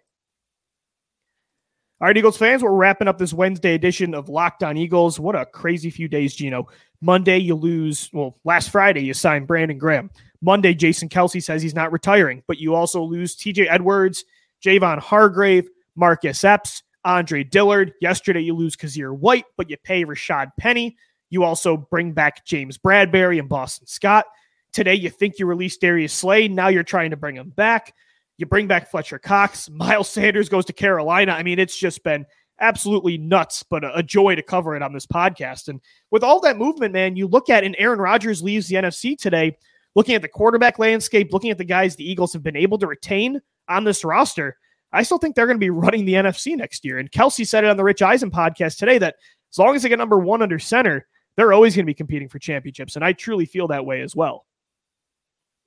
All 2.02 2.08
right, 2.08 2.18
Eagles 2.18 2.38
fans, 2.38 2.62
we're 2.62 2.72
wrapping 2.72 3.08
up 3.08 3.18
this 3.18 3.34
Wednesday 3.34 3.74
edition 3.74 4.14
of 4.14 4.28
Locked 4.28 4.64
On 4.64 4.76
Eagles. 4.76 5.18
What 5.18 5.36
a 5.36 5.46
crazy 5.46 5.90
few 5.90 6.10
days, 6.10 6.36
Gino. 6.36 6.68
Monday, 7.02 7.38
you 7.38 7.56
lose. 7.56 8.10
Well, 8.12 8.38
last 8.44 8.70
Friday, 8.70 9.02
you 9.02 9.14
signed 9.14 9.48
Brandon 9.48 9.78
Graham. 9.78 10.10
Monday, 10.42 10.74
Jason 10.74 11.08
Kelce 11.08 11.42
says 11.42 11.62
he's 11.62 11.74
not 11.74 11.94
retiring, 11.94 12.44
but 12.48 12.58
you 12.58 12.76
also 12.76 13.02
lose 13.02 13.38
TJ 13.38 13.68
Edwards, 13.70 14.26
Javon 14.64 15.00
Hargrave, 15.00 15.70
Marcus 15.96 16.44
Epps, 16.44 16.84
Andre 17.06 17.46
Dillard. 17.46 17.94
Yesterday, 18.02 18.42
you 18.42 18.54
lose 18.56 18.76
Kyzir 18.76 19.18
White, 19.18 19.46
but 19.56 19.70
you 19.70 19.78
pay 19.82 20.04
Rashad 20.04 20.52
Penny. 20.60 20.98
You 21.36 21.44
also 21.44 21.76
bring 21.76 22.14
back 22.14 22.46
James 22.46 22.78
Bradberry 22.78 23.40
and 23.40 23.50
Boston 23.50 23.88
Scott. 23.88 24.24
Today, 24.72 24.94
you 24.94 25.10
think 25.10 25.38
you 25.38 25.46
released 25.46 25.82
Darius 25.82 26.14
Slay. 26.14 26.48
Now 26.48 26.70
you're 26.70 26.82
trying 26.82 27.10
to 27.10 27.18
bring 27.18 27.36
him 27.36 27.50
back. 27.50 27.94
You 28.38 28.46
bring 28.46 28.68
back 28.68 28.90
Fletcher 28.90 29.20
Cox. 29.20 29.70
Miles 29.74 30.10
Sanders 30.10 30.48
goes 30.48 30.64
to 30.68 30.74
Carolina. 30.74 31.34
I 31.34 31.44
mean, 31.44 31.60
it's 31.60 31.78
just 31.78 32.06
been 32.06 32.26
absolutely 32.62 33.18
nuts, 33.18 33.64
but 33.64 33.84
a, 33.84 33.98
a, 33.98 34.02
joy 34.02 34.36
to 34.36 34.42
cover 34.42 34.78
it 34.78 34.82
on 34.82 34.94
this 34.94 35.06
podcast. 35.06 35.68
And 35.68 35.82
with 36.10 36.24
all 36.24 36.40
that 36.40 36.58
movement, 36.58 36.94
man, 36.94 37.18
you 37.18 37.28
look 37.28 37.50
at 37.50 37.66
and 37.66 37.76
Aaron 37.78 38.00
Rodgers 38.00 38.42
leaves 38.42 38.70
the 38.70 38.76
NFC 38.76 39.18
today, 39.18 39.58
looking 39.94 40.16
at 40.16 40.22
the 40.22 40.30
quarterback 40.30 40.80
landscape, 40.80 41.34
looking 41.34 41.52
at 41.52 41.58
the 41.58 41.66
guys 41.66 41.98
the 41.98 42.10
Eagles 42.10 42.32
have 42.32 42.44
been 42.44 42.56
able 42.56 42.78
to 42.78 42.88
retain 42.88 43.42
on 43.68 43.84
this 43.84 44.06
roster. 44.06 44.56
I 44.94 45.04
still 45.04 45.18
think 45.18 45.36
they're 45.36 45.48
going 45.48 45.58
to 45.58 45.60
be 45.60 45.70
running 45.70 46.06
the 46.06 46.14
NFC 46.14 46.56
next 46.56 46.86
year. 46.86 46.98
And 46.98 47.12
Kelce 47.12 47.46
said 47.46 47.66
it 47.66 47.70
on 47.70 47.76
the 47.76 47.84
Rich 47.84 48.02
Eisen 48.02 48.32
podcast 48.32 48.78
today 48.78 49.00
that 49.00 49.16
as 49.52 49.60
long 49.60 49.76
as 49.76 49.84
they 49.84 49.90
get 49.90 50.00
number 50.00 50.18
one 50.18 50.42
under 50.42 50.60
center, 50.60 51.08
they're 51.38 51.54
always 51.54 51.76
going 51.76 51.86
to 51.86 51.90
be 51.90 51.94
competing 51.94 52.30
for 52.30 52.40
championships. 52.40 52.96
And 52.96 53.06
I 53.06 53.14
truly 53.14 53.46
feel 53.46 53.68
that 53.68 53.86
way 53.86 54.02
as 54.02 54.16
well. 54.16 54.46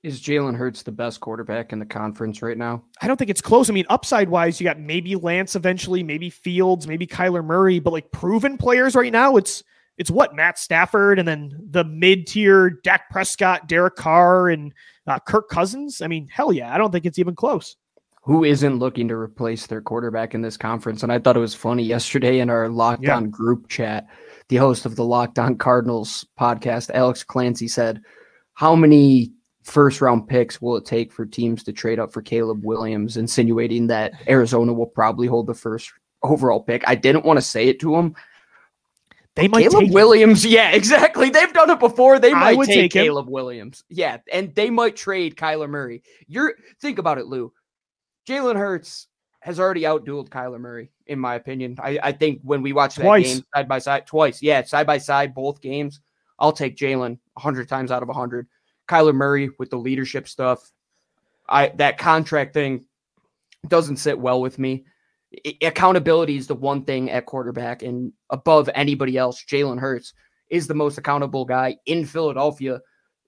Is 0.01 0.21
Jalen 0.21 0.55
Hurts 0.55 0.81
the 0.81 0.93
best 0.93 1.19
quarterback 1.19 1.73
in 1.73 1.79
the 1.79 1.85
conference 1.85 2.41
right 2.41 2.57
now? 2.57 2.83
I 3.01 3.07
don't 3.07 3.17
think 3.17 3.29
it's 3.29 3.41
close. 3.41 3.69
I 3.69 3.73
mean, 3.73 3.85
upside 3.89 4.29
wise, 4.29 4.59
you 4.59 4.63
got 4.63 4.79
maybe 4.79 5.15
Lance 5.17 5.57
eventually, 5.57 6.03
maybe 6.03 6.29
Fields, 6.29 6.87
maybe 6.87 7.05
Kyler 7.05 7.43
Murray, 7.43 7.79
but 7.79 7.91
like 7.91 8.09
proven 8.13 8.57
players 8.57 8.95
right 8.95 9.11
now, 9.11 9.35
it's 9.35 9.61
it's 9.97 10.09
what 10.09 10.33
Matt 10.33 10.57
Stafford 10.57 11.19
and 11.19 11.27
then 11.27 11.51
the 11.69 11.83
mid 11.83 12.27
tier 12.27 12.69
Dak 12.69 13.09
Prescott, 13.09 13.67
Derek 13.67 13.97
Carr, 13.97 14.47
and 14.47 14.73
uh, 15.05 15.19
Kirk 15.19 15.49
Cousins. 15.49 16.01
I 16.01 16.07
mean, 16.07 16.29
hell 16.29 16.53
yeah, 16.53 16.73
I 16.73 16.77
don't 16.77 16.91
think 16.91 17.05
it's 17.05 17.19
even 17.19 17.35
close. 17.35 17.75
Who 18.21 18.45
isn't 18.45 18.79
looking 18.79 19.09
to 19.09 19.15
replace 19.15 19.67
their 19.67 19.81
quarterback 19.81 20.33
in 20.33 20.41
this 20.41 20.55
conference? 20.55 21.03
And 21.03 21.11
I 21.11 21.19
thought 21.19 21.35
it 21.35 21.41
was 21.41 21.55
funny 21.55 21.83
yesterday 21.83 22.39
in 22.39 22.49
our 22.49 22.67
lockdown 22.67 23.23
yeah. 23.23 23.27
Group 23.27 23.67
chat. 23.67 24.07
The 24.49 24.57
host 24.57 24.85
of 24.85 24.95
the 24.95 25.05
Locked 25.05 25.39
On 25.39 25.57
Cardinals 25.57 26.25
podcast, 26.39 26.89
Alex 26.91 27.23
Clancy, 27.23 27.67
said, 27.67 28.01
"How 28.53 28.75
many 28.75 29.31
first 29.63 30.01
round 30.01 30.27
picks 30.27 30.61
will 30.61 30.77
it 30.77 30.85
take 30.85 31.11
for 31.11 31.25
teams 31.25 31.63
to 31.63 31.71
trade 31.73 31.99
up 31.99 32.11
for 32.11 32.21
Caleb 32.21 32.65
Williams, 32.65 33.17
insinuating 33.17 33.87
that 33.87 34.13
Arizona 34.27 34.73
will 34.73 34.87
probably 34.87 35.27
hold 35.27 35.47
the 35.47 35.53
first 35.53 35.91
overall 36.23 36.61
pick. 36.61 36.83
I 36.87 36.95
didn't 36.95 37.25
want 37.25 37.37
to 37.37 37.41
say 37.41 37.67
it 37.67 37.79
to 37.81 37.95
him. 37.95 38.15
They 39.35 39.47
might 39.47 39.69
Caleb 39.69 39.91
Williams. 39.91 40.43
Him. 40.43 40.51
Yeah, 40.51 40.71
exactly. 40.71 41.29
They've 41.29 41.53
done 41.53 41.69
it 41.69 41.79
before. 41.79 42.19
They 42.19 42.33
might 42.33 42.57
take, 42.65 42.67
take 42.67 42.91
Caleb 42.91 43.29
Williams. 43.29 43.83
Yeah, 43.87 44.17
and 44.31 44.53
they 44.55 44.69
might 44.69 44.95
trade 44.95 45.37
Kyler 45.37 45.69
Murray. 45.69 46.03
You're 46.27 46.55
think 46.81 46.99
about 46.99 47.19
it, 47.19 47.27
Lou. 47.27 47.53
Jalen 48.27 48.57
Hurts 48.57 49.07
has 49.41 49.59
already 49.59 49.81
outdueled 49.81 50.29
Kyler 50.29 50.59
Murray, 50.59 50.91
in 51.07 51.19
my 51.19 51.35
opinion. 51.35 51.77
I, 51.81 51.99
I 52.03 52.11
think 52.11 52.41
when 52.43 52.61
we 52.61 52.73
watch 52.73 52.95
that 52.95 53.23
game 53.23 53.43
side 53.55 53.67
by 53.67 53.79
side, 53.79 54.05
twice, 54.05 54.41
yeah, 54.41 54.63
side 54.63 54.85
by 54.85 54.97
side, 54.97 55.33
both 55.33 55.61
games, 55.61 56.01
I'll 56.37 56.51
take 56.51 56.75
Jalen 56.75 57.19
hundred 57.37 57.69
times 57.69 57.91
out 57.91 58.03
of 58.03 58.09
hundred. 58.09 58.47
Kyler 58.87 59.13
Murray 59.13 59.49
with 59.57 59.69
the 59.69 59.77
leadership 59.77 60.27
stuff. 60.27 60.71
I 61.47 61.69
that 61.75 61.97
contract 61.97 62.53
thing 62.53 62.85
doesn't 63.67 63.97
sit 63.97 64.19
well 64.19 64.41
with 64.41 64.59
me. 64.59 64.85
Accountability 65.61 66.37
is 66.37 66.47
the 66.47 66.55
one 66.55 66.83
thing 66.83 67.09
at 67.11 67.25
quarterback, 67.25 67.81
and 67.83 68.11
above 68.29 68.69
anybody 68.73 69.17
else, 69.17 69.43
Jalen 69.45 69.79
Hurts 69.79 70.13
is 70.49 70.67
the 70.67 70.73
most 70.73 70.97
accountable 70.97 71.45
guy 71.45 71.77
in 71.85 72.03
Philadelphia, 72.05 72.81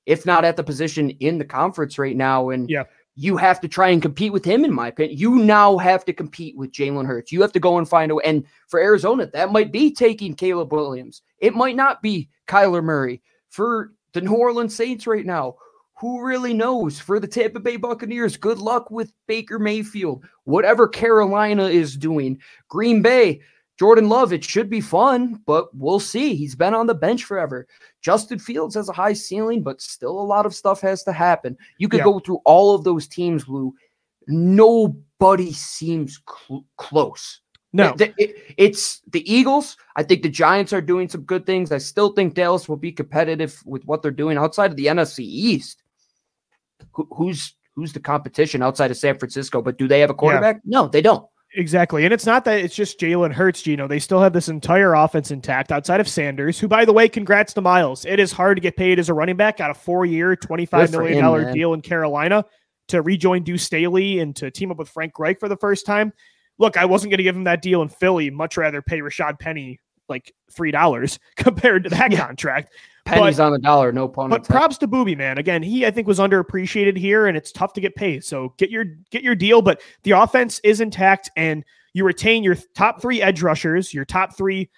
if 0.06 0.26
not 0.26 0.43
at 0.43 0.58
the 0.58 0.63
position 0.63 1.12
in 1.12 1.38
the 1.38 1.45
conference 1.45 2.00
right 2.00 2.17
now. 2.17 2.50
And 2.50 2.69
yeah. 2.69 2.84
You 3.15 3.38
have 3.38 3.60
to 3.62 3.67
try 3.67 3.89
and 3.89 4.02
compete 4.02 4.32
with 4.32 4.45
him, 4.45 4.63
in 4.63 4.74
my 4.74 4.88
opinion. 4.88 5.17
You 5.17 5.36
now 5.36 5.78
have 5.78 6.06
to 6.06 6.13
compete 6.13 6.56
with 6.58 6.71
Jalen 6.71 7.06
Hurts. 7.06 7.32
You 7.32 7.41
have 7.41 7.52
to 7.54 7.60
go 7.60 7.78
and 7.78 7.88
find 7.88 8.12
a 8.12 8.15
way. 8.15 8.24
And 8.26 8.45
for 8.67 8.80
Arizona, 8.80 9.30
that 9.34 9.52
might 9.52 9.71
be 9.71 9.93
taking 9.93 10.34
Caleb 10.34 10.71
Williams. 10.71 11.21
It 11.39 11.54
might 11.54 11.76
not 11.76 12.02
be 12.02 12.30
Kyler 12.47 12.84
Murray. 12.84 13.21
For 13.50 13.91
the 14.13 14.21
New 14.21 14.36
Orleans 14.36 14.76
Saints 14.76 15.08
right 15.08 15.26
now. 15.26 15.56
Who 16.00 16.26
really 16.26 16.54
knows? 16.54 17.00
For 17.00 17.19
the 17.19 17.28
Tampa 17.28 17.60
Bay 17.60 17.76
Buccaneers, 17.76 18.36
good 18.36 18.58
luck 18.58 18.89
with 18.89 19.13
Baker 19.28 19.60
Mayfield. 19.60 20.26
Whatever 20.45 20.88
Carolina 20.88 21.65
is 21.65 21.95
doing, 21.95 22.39
Green 22.69 23.02
Bay, 23.02 23.41
Jordan 23.82 24.10
Love, 24.10 24.32
it 24.32 24.44
should 24.44 24.70
be 24.70 24.80
fun, 24.80 25.41
but 25.48 25.76
we'll 25.76 26.00
see. 26.00 26.36
He's 26.36 26.54
been 26.54 26.76
on 26.76 26.86
the 26.86 26.94
bench 26.94 27.24
forever. 27.24 27.65
Justin 28.00 28.38
Fields 28.38 28.76
has 28.76 28.89
a 28.89 28.94
high 28.94 29.13
ceiling, 29.13 29.63
but 29.63 29.82
still 29.82 30.22
a 30.22 30.22
lot 30.22 30.46
of 30.46 30.54
stuff 30.54 30.82
has 30.82 31.02
to 31.02 31.12
happen. 31.12 31.58
You 31.80 31.89
could 31.89 32.02
yeah. 32.02 32.04
go 32.04 32.20
through 32.20 32.41
all 32.46 32.76
of 32.76 32.84
those 32.84 33.08
teams, 33.08 33.48
Lou. 33.48 33.74
Nobody 34.28 35.52
seems 35.52 36.22
cl- 36.30 36.63
close. 36.78 37.41
No, 37.74 37.96
it, 38.00 38.13
it, 38.20 38.54
it's 38.56 39.02
the 39.12 39.28
Eagles. 39.28 39.78
I 39.96 40.04
think 40.04 40.22
the 40.22 40.30
Giants 40.30 40.74
are 40.74 40.82
doing 40.82 41.10
some 41.10 41.24
good 41.24 41.48
things. 41.48 41.72
I 41.72 41.80
still 41.80 42.13
think 42.13 42.36
Dallas 42.36 42.70
will 42.70 42.78
be 42.78 42.91
competitive 42.91 43.63
with 43.65 43.84
what 43.86 44.04
they're 44.04 44.12
doing 44.12 44.38
outside 44.38 44.70
of 44.70 44.78
the 44.78 44.86
NFC 44.86 45.22
East. 45.22 45.82
Who, 46.94 47.08
who's 47.15 47.56
who's 47.76 47.94
the 47.94 48.00
competition 48.00 48.62
outside 48.62 48.91
of 48.91 48.98
San 48.98 49.17
Francisco? 49.17 49.60
But 49.60 49.80
do 49.80 49.88
they 49.88 50.02
have 50.02 50.12
a 50.12 50.13
quarterback? 50.13 50.58
Yeah. 50.58 50.82
No, 50.82 50.88
they 50.88 51.02
don't. 51.02 51.26
Exactly. 51.54 52.06
And 52.06 52.14
it's 52.14 52.26
not 52.26 52.46
that 52.46 52.60
it's 52.60 52.76
just 52.76 53.00
Jalen 53.00 53.34
Hurts, 53.34 53.62
Gino. 53.62 53.88
They 53.88 54.00
still 54.00 54.22
have 54.22 54.32
this 54.32 54.48
entire 54.48 54.94
offense 54.94 55.32
intact 55.32 55.72
outside 55.72 56.00
of 56.00 56.08
Sanders, 56.08 56.58
who, 56.58 56.68
by 56.68 56.86
the 56.86 56.94
way, 56.94 57.10
congrats 57.10 57.54
to 57.54 57.62
Miles. 57.62 58.06
It 58.06 58.20
is 58.20 58.32
hard 58.32 58.56
to 58.58 58.62
get 58.62 58.78
paid 58.78 59.00
as 59.00 59.10
a 59.10 59.14
running 59.14 59.36
back 59.36 59.60
out 59.60 59.70
of 59.70 59.78
four 59.78 60.06
year, 60.06 60.36
$25 60.38 60.92
million 60.92 61.54
deal 61.54 61.74
in 61.74 61.82
Carolina 61.82 62.46
to 62.88 63.02
rejoin 63.02 63.44
Deuce 63.44 63.64
Staley 63.64 64.20
and 64.20 64.36
to 64.38 64.50
team 64.50 64.72
up 64.72 64.78
with 64.78 64.90
Frank 64.90 65.20
Reich 65.20 65.40
for 65.40 65.50
the 65.50 65.58
first 65.58 65.86
time 65.86 66.14
look, 66.62 66.78
I 66.78 66.86
wasn't 66.86 67.12
going 67.12 67.18
to 67.18 67.24
give 67.24 67.36
him 67.36 67.44
that 67.46 67.62
deal 67.62 67.82
in 67.82 67.90
Philly. 67.90 68.30
Much 68.30 68.56
rather 68.56 68.82
pay 68.82 69.00
Rashad 69.00 69.40
Penny 69.40 69.80
like 70.08 70.34
three 70.52 70.72
dollars 70.72 71.20
compared 71.36 71.84
to 71.84 71.90
that 71.90 72.12
yeah. 72.12 72.26
contract. 72.26 72.74
Pennies 73.06 73.38
but, 73.38 73.46
on 73.46 73.52
the 73.52 73.60
dollar, 73.60 73.92
no 73.92 74.08
pun. 74.08 74.30
But 74.30 74.44
props 74.44 74.78
to 74.80 74.88
Boobie, 74.88 75.18
man. 75.18 75.38
Again, 75.38 75.64
he 75.64 75.86
I 75.86 75.92
think 75.92 76.08
was 76.08 76.20
underappreciated 76.20 76.98
here, 76.98 77.28
and 77.28 77.36
it's 77.36 77.52
tough 77.52 77.74
to 77.74 77.82
get 77.82 77.96
paid. 77.96 78.24
So 78.24 78.54
get 78.58 78.70
your 78.70 78.86
get 79.10 79.24
your 79.24 79.36
deal. 79.36 79.62
But 79.62 79.82
the 80.04 80.12
offense 80.12 80.60
is 80.64 80.82
intact, 80.82 81.30
and 81.36 81.64
you 81.94 82.06
retain 82.06 82.44
your 82.44 82.56
top 82.76 83.02
three 83.02 83.22
edge 83.22 83.42
rushers, 83.42 83.94
your 83.94 84.06
top 84.06 84.38
three 84.38 84.70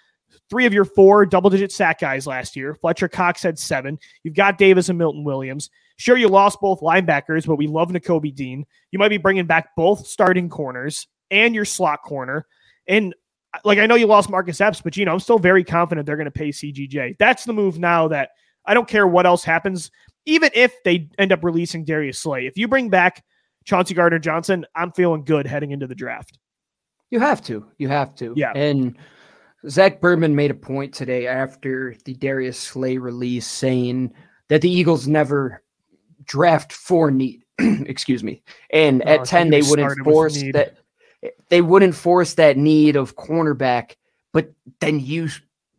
three 0.50 0.66
of 0.66 0.72
your 0.72 0.84
four 0.84 1.26
double 1.26 1.50
digit 1.50 1.72
sack 1.72 2.00
guys 2.00 2.26
last 2.26 2.56
year. 2.56 2.74
Fletcher 2.74 3.08
Cox 3.08 3.42
had 3.42 3.58
seven. 3.58 3.98
You've 4.22 4.34
got 4.34 4.58
Davis 4.58 4.88
and 4.88 4.98
Milton 4.98 5.24
Williams. 5.24 5.70
Sure, 5.96 6.16
you 6.16 6.28
lost 6.28 6.60
both 6.60 6.80
linebackers, 6.80 7.46
but 7.46 7.56
we 7.56 7.66
love 7.66 7.90
Nakobe 7.90 8.34
Dean. 8.34 8.64
You 8.90 8.98
might 8.98 9.08
be 9.08 9.16
bringing 9.16 9.46
back 9.46 9.76
both 9.76 10.06
starting 10.06 10.48
corners 10.48 11.06
and 11.30 11.54
your 11.54 11.64
slot 11.64 12.02
corner. 12.02 12.46
And 12.88 13.14
like, 13.64 13.78
I 13.78 13.86
know 13.86 13.94
you 13.94 14.06
lost 14.06 14.30
Marcus 14.30 14.60
Epps, 14.60 14.80
but 14.80 14.96
you 14.96 15.04
know, 15.04 15.12
I'm 15.12 15.20
still 15.20 15.38
very 15.38 15.64
confident 15.64 16.06
they're 16.06 16.16
going 16.16 16.24
to 16.26 16.30
pay 16.30 16.48
CGJ. 16.48 17.16
That's 17.18 17.44
the 17.44 17.52
move 17.52 17.78
now 17.78 18.08
that 18.08 18.30
I 18.66 18.74
don't 18.74 18.88
care 18.88 19.06
what 19.06 19.26
else 19.26 19.44
happens, 19.44 19.90
even 20.26 20.50
if 20.54 20.82
they 20.84 21.08
end 21.18 21.32
up 21.32 21.44
releasing 21.44 21.84
Darius 21.84 22.18
Slay. 22.18 22.46
If 22.46 22.56
you 22.56 22.68
bring 22.68 22.88
back 22.88 23.24
Chauncey 23.64 23.94
Gardner 23.94 24.18
Johnson, 24.18 24.64
I'm 24.74 24.92
feeling 24.92 25.24
good 25.24 25.46
heading 25.46 25.70
into 25.70 25.86
the 25.86 25.94
draft. 25.94 26.38
You 27.10 27.20
have 27.20 27.42
to. 27.44 27.66
You 27.78 27.88
have 27.88 28.14
to. 28.16 28.34
Yeah. 28.36 28.52
And 28.54 28.96
Zach 29.68 30.00
Berman 30.00 30.34
made 30.34 30.50
a 30.50 30.54
point 30.54 30.92
today 30.92 31.26
after 31.26 31.96
the 32.04 32.14
Darius 32.14 32.58
Slay 32.58 32.98
release 32.98 33.46
saying 33.46 34.12
that 34.48 34.60
the 34.60 34.70
Eagles 34.70 35.06
never 35.06 35.62
draft 36.24 36.72
for 36.72 37.10
need. 37.10 37.44
Excuse 37.58 38.24
me. 38.24 38.42
And 38.70 39.02
oh, 39.06 39.10
at 39.10 39.24
10, 39.24 39.50
they 39.50 39.62
wouldn't 39.62 40.04
force 40.04 40.42
that 40.52 40.78
they 41.48 41.60
wouldn't 41.60 41.94
force 41.94 42.34
that 42.34 42.56
need 42.56 42.96
of 42.96 43.16
cornerback, 43.16 43.96
but 44.32 44.52
then 44.80 45.00
you 45.00 45.28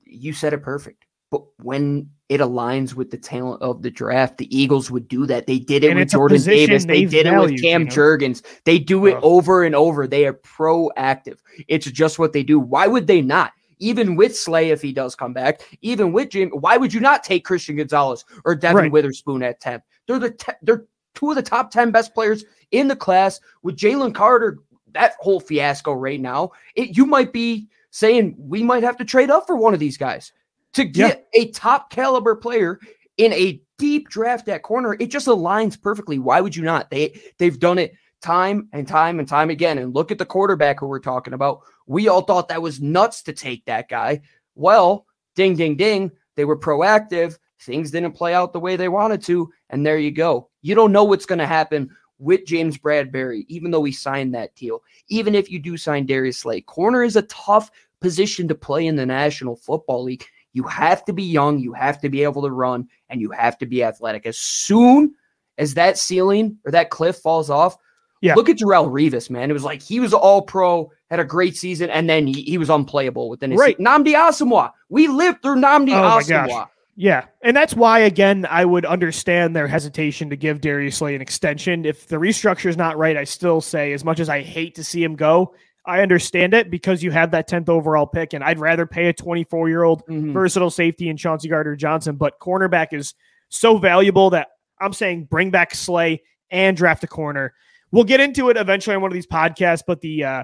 you 0.04 0.34
said 0.34 0.54
it 0.54 0.64
perfect. 0.64 1.06
But 1.32 1.44
when 1.62 2.10
it 2.30 2.40
aligns 2.40 2.94
with 2.94 3.12
the 3.12 3.18
talent 3.18 3.62
of 3.62 3.82
the 3.82 3.92
draft, 3.92 4.38
the 4.38 4.56
Eagles 4.56 4.90
would 4.90 5.08
do 5.08 5.26
that. 5.26 5.48
They 5.48 5.60
did 5.60 5.84
it 5.84 5.92
and 5.92 6.00
with 6.00 6.10
Jordan 6.10 6.42
Davis. 6.42 6.86
They, 6.86 7.06
did 7.06 7.28
it 7.28 7.38
with 7.38 7.62
Cam 7.62 7.82
you 7.82 7.88
know? 7.88 7.94
Jurgens. 7.94 8.44
They 8.64 8.80
do 8.80 9.06
it 9.06 9.16
oh. 9.16 9.36
over 9.36 9.64
and 9.64 9.76
over. 9.76 10.08
They 10.08 10.26
are 10.26 10.34
proactive. 10.34 11.40
It's 11.68 11.90
just 11.92 12.18
what 12.18 12.34
they 12.34 12.44
do. 12.44 12.60
Why 12.60 12.88
would 12.88 13.08
they 13.08 13.22
not? 13.22 13.52
even 13.80 14.16
with 14.16 14.38
Slay 14.38 14.70
if 14.70 14.82
he 14.82 14.94
does 14.94 15.16
come 15.16 15.34
back, 15.34 15.62
even 15.82 16.14
with 16.14 16.30
Jim, 16.30 16.50
why 16.50 16.78
would 16.78 16.94
you 16.94 17.00
not 17.00 17.24
take 17.24 17.46
Christian 17.46 17.76
Gonzalez 17.76 18.26
or 18.44 18.56
Devin 18.56 18.84
right. 18.84 18.92
Witherspoon 18.92 19.44
at 19.44 19.60
10? 19.60 19.82
They're 20.08 20.20
the 20.20 20.32
te- 20.32 20.54
they're 20.62 20.86
two 21.14 21.30
of 21.30 21.36
the 21.36 21.42
top 21.42 21.72
10 21.72 21.92
best 21.92 22.14
players 22.14 22.46
in 22.72 22.88
the 22.88 22.96
class 22.96 23.40
with 23.64 23.78
Jalen 23.78 24.14
Carter 24.14 24.60
that 24.96 25.14
whole 25.20 25.40
fiasco 25.40 25.94
right 25.94 26.20
now. 26.20 26.52
It, 26.76 26.98
you 26.98 27.06
might 27.06 27.32
be 27.32 27.68
saying 27.92 28.36
we 28.38 28.64
might 28.64 28.84
have 28.84 28.98
to 28.98 29.06
trade 29.06 29.30
up 29.30 29.46
for 29.46 29.56
one 29.56 29.74
of 29.74 29.80
these 29.80 29.98
guys 29.98 30.34
to 30.74 30.84
get 30.84 31.28
yeah. 31.34 31.42
a 31.42 31.52
top 31.52 31.90
caliber 31.90 32.36
player 32.36 32.80
in 33.18 33.32
a 33.34 33.62
deep 33.78 34.10
draft 34.10 34.50
at 34.50 34.64
corner. 34.64 34.98
It 35.00 35.08
just 35.08 35.28
aligns 35.28 35.80
perfectly. 35.80 36.20
Why 36.20 36.42
would 36.42 36.56
you 36.56 36.64
not? 36.64 36.90
They 36.90 37.20
they've 37.38 37.60
done 37.60 37.78
it 37.78 37.94
time 38.22 38.68
and 38.74 38.88
time 38.88 39.20
and 39.20 39.28
time 39.28 39.50
again. 39.50 39.78
And 39.78 39.94
look 39.94 40.12
at 40.12 40.18
the 40.18 40.26
quarterback 40.26 40.80
who 40.80 40.88
we're 40.88 41.00
talking 41.00 41.34
about. 41.34 41.62
We 41.86 42.08
all 42.08 42.22
thought 42.22 42.50
that 42.50 42.62
was 42.62 42.82
nuts 42.82 43.22
to 43.24 43.34
take 43.34 43.64
that 43.66 43.88
guy. 43.88 44.22
Well, 44.56 45.06
ding, 45.36 45.56
ding, 45.56 45.78
ding. 45.78 46.12
They 46.36 46.46
were 46.46 46.58
proactive. 46.58 47.38
Things 47.62 47.92
didn't 47.92 48.14
play 48.14 48.34
out 48.34 48.52
the 48.52 48.60
way 48.60 48.76
they 48.76 48.90
wanted 48.90 49.24
to. 49.24 49.52
And 49.70 49.86
there 49.86 49.98
you 49.98 50.12
go. 50.12 50.50
You 50.62 50.76
don't 50.76 50.92
know 50.92 51.04
what's 51.04 51.26
going 51.26 51.40
to 51.40 51.48
happen 51.48 51.90
with 52.20 52.46
James 52.46 52.78
Bradberry, 52.78 53.46
even 53.48 53.72
though 53.72 53.84
he 53.84 53.92
signed 53.92 54.34
that 54.34 54.56
deal. 54.56 54.84
Even 55.08 55.36
if 55.36 55.52
you 55.52 55.60
do 55.60 55.78
sign 55.78 56.06
Darius 56.06 56.40
Slay, 56.40 56.62
corner 56.62 57.04
is 57.04 57.16
a 57.16 57.24
tough 57.24 57.72
position 58.02 58.48
to 58.48 58.56
play 58.56 58.88
in 58.88 58.96
the 58.96 59.06
National 59.06 59.56
Football 59.56 60.04
League. 60.04 60.26
You 60.54 60.64
have 60.64 61.04
to 61.06 61.14
be 61.14 61.24
young, 61.24 61.60
you 61.60 61.74
have 61.74 62.00
to 62.02 62.10
be 62.10 62.24
able 62.24 62.42
to 62.44 62.52
run, 62.52 62.88
and 63.10 63.20
you 63.20 63.32
have 63.32 63.58
to 63.58 63.66
be 63.66 63.84
athletic. 63.84 64.26
As 64.26 64.38
soon 64.38 65.14
as 65.58 65.74
that 65.74 65.98
ceiling 65.98 66.58
or 66.66 66.72
that 66.72 66.90
cliff 66.90 67.18
falls 67.18 67.50
off, 67.50 67.78
yeah. 68.22 68.34
Look 68.34 68.50
at 68.50 68.58
Darrelle 68.58 68.90
Revis, 68.90 69.30
man. 69.30 69.52
It 69.52 69.54
was 69.54 69.64
like 69.64 69.84
he 69.84 70.00
was 70.00 70.12
all 70.12 70.42
pro, 70.42 70.92
had 71.12 71.20
a 71.20 71.24
great 71.24 71.56
season, 71.56 71.92
and 71.92 72.10
then 72.10 72.26
he, 72.26 72.42
he 72.42 72.58
was 72.58 72.72
unplayable 72.72 73.30
within 73.30 73.52
his 73.52 73.60
right. 73.60 73.78
Nnamdi 73.78 74.16
Asomugha. 74.16 74.72
We 74.90 75.08
lived 75.08 75.44
through 75.44 75.58
Nnamdi 75.58 75.92
oh 75.92 76.20
Asomugha. 76.20 76.68
Yeah. 76.96 77.26
And 77.42 77.56
that's 77.56 77.74
why, 77.74 78.00
again, 78.00 78.48
I 78.50 78.64
would 78.64 78.86
understand 78.86 79.56
their 79.56 79.68
hesitation 79.68 80.30
to 80.30 80.38
give 80.38 80.62
Darius 80.62 80.98
Slay 80.98 81.16
an 81.16 81.22
extension. 81.22 81.86
If 81.86 82.08
the 82.08 82.16
restructure 82.16 82.70
is 82.70 82.78
not 82.78 82.98
right, 82.98 83.18
I 83.18 83.26
still 83.26 83.60
say, 83.60 83.92
as 83.92 84.06
much 84.06 84.20
as 84.20 84.30
I 84.30 84.42
hate 84.42 84.76
to 84.76 84.84
see 84.84 85.04
him 85.04 85.16
go, 85.16 85.54
I 85.86 86.02
understand 86.02 86.54
it 86.54 86.72
because 86.72 87.04
you 87.04 87.12
have 87.12 87.32
that 87.32 87.50
10th 87.50 87.70
overall 87.70 88.08
pick, 88.08 88.34
and 88.34 88.44
I'd 88.44 88.60
rather 88.60 88.86
pay 88.86 89.08
a 89.08 89.14
24 89.14 89.70
year 89.70 89.84
old 89.84 90.04
mm-hmm. 90.08 90.32
versatile 90.32 90.72
safety 90.72 91.10
in 91.10 91.18
Chauncey 91.18 91.50
Gardner 91.50 91.76
Johnson. 91.76 92.16
But 92.16 92.40
cornerback 92.40 92.94
is 92.94 93.14
so 93.50 93.78
valuable 93.78 94.30
that 94.32 94.48
I'm 94.80 94.94
saying 94.94 95.26
bring 95.26 95.52
back 95.52 95.76
Slay 95.76 96.24
and 96.50 96.78
draft 96.78 97.04
a 97.04 97.08
corner 97.08 97.54
we'll 97.96 98.04
get 98.04 98.20
into 98.20 98.50
it 98.50 98.58
eventually 98.58 98.96
on 98.96 99.02
one 99.02 99.10
of 99.10 99.14
these 99.14 99.26
podcasts, 99.26 99.84
but 99.88 100.02
the 100.02 100.24
uh, 100.24 100.44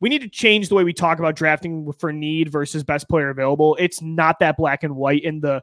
we 0.00 0.08
need 0.08 0.22
to 0.22 0.28
change 0.28 0.68
the 0.68 0.74
way 0.74 0.84
we 0.84 0.92
talk 0.92 1.18
about 1.18 1.34
drafting 1.34 1.92
for 1.98 2.12
need 2.12 2.50
versus 2.50 2.84
best 2.84 3.08
player 3.08 3.28
available. 3.28 3.76
It's 3.78 4.00
not 4.00 4.38
that 4.38 4.56
black 4.56 4.84
and 4.84 4.96
white. 4.96 5.24
And 5.24 5.42
the 5.42 5.62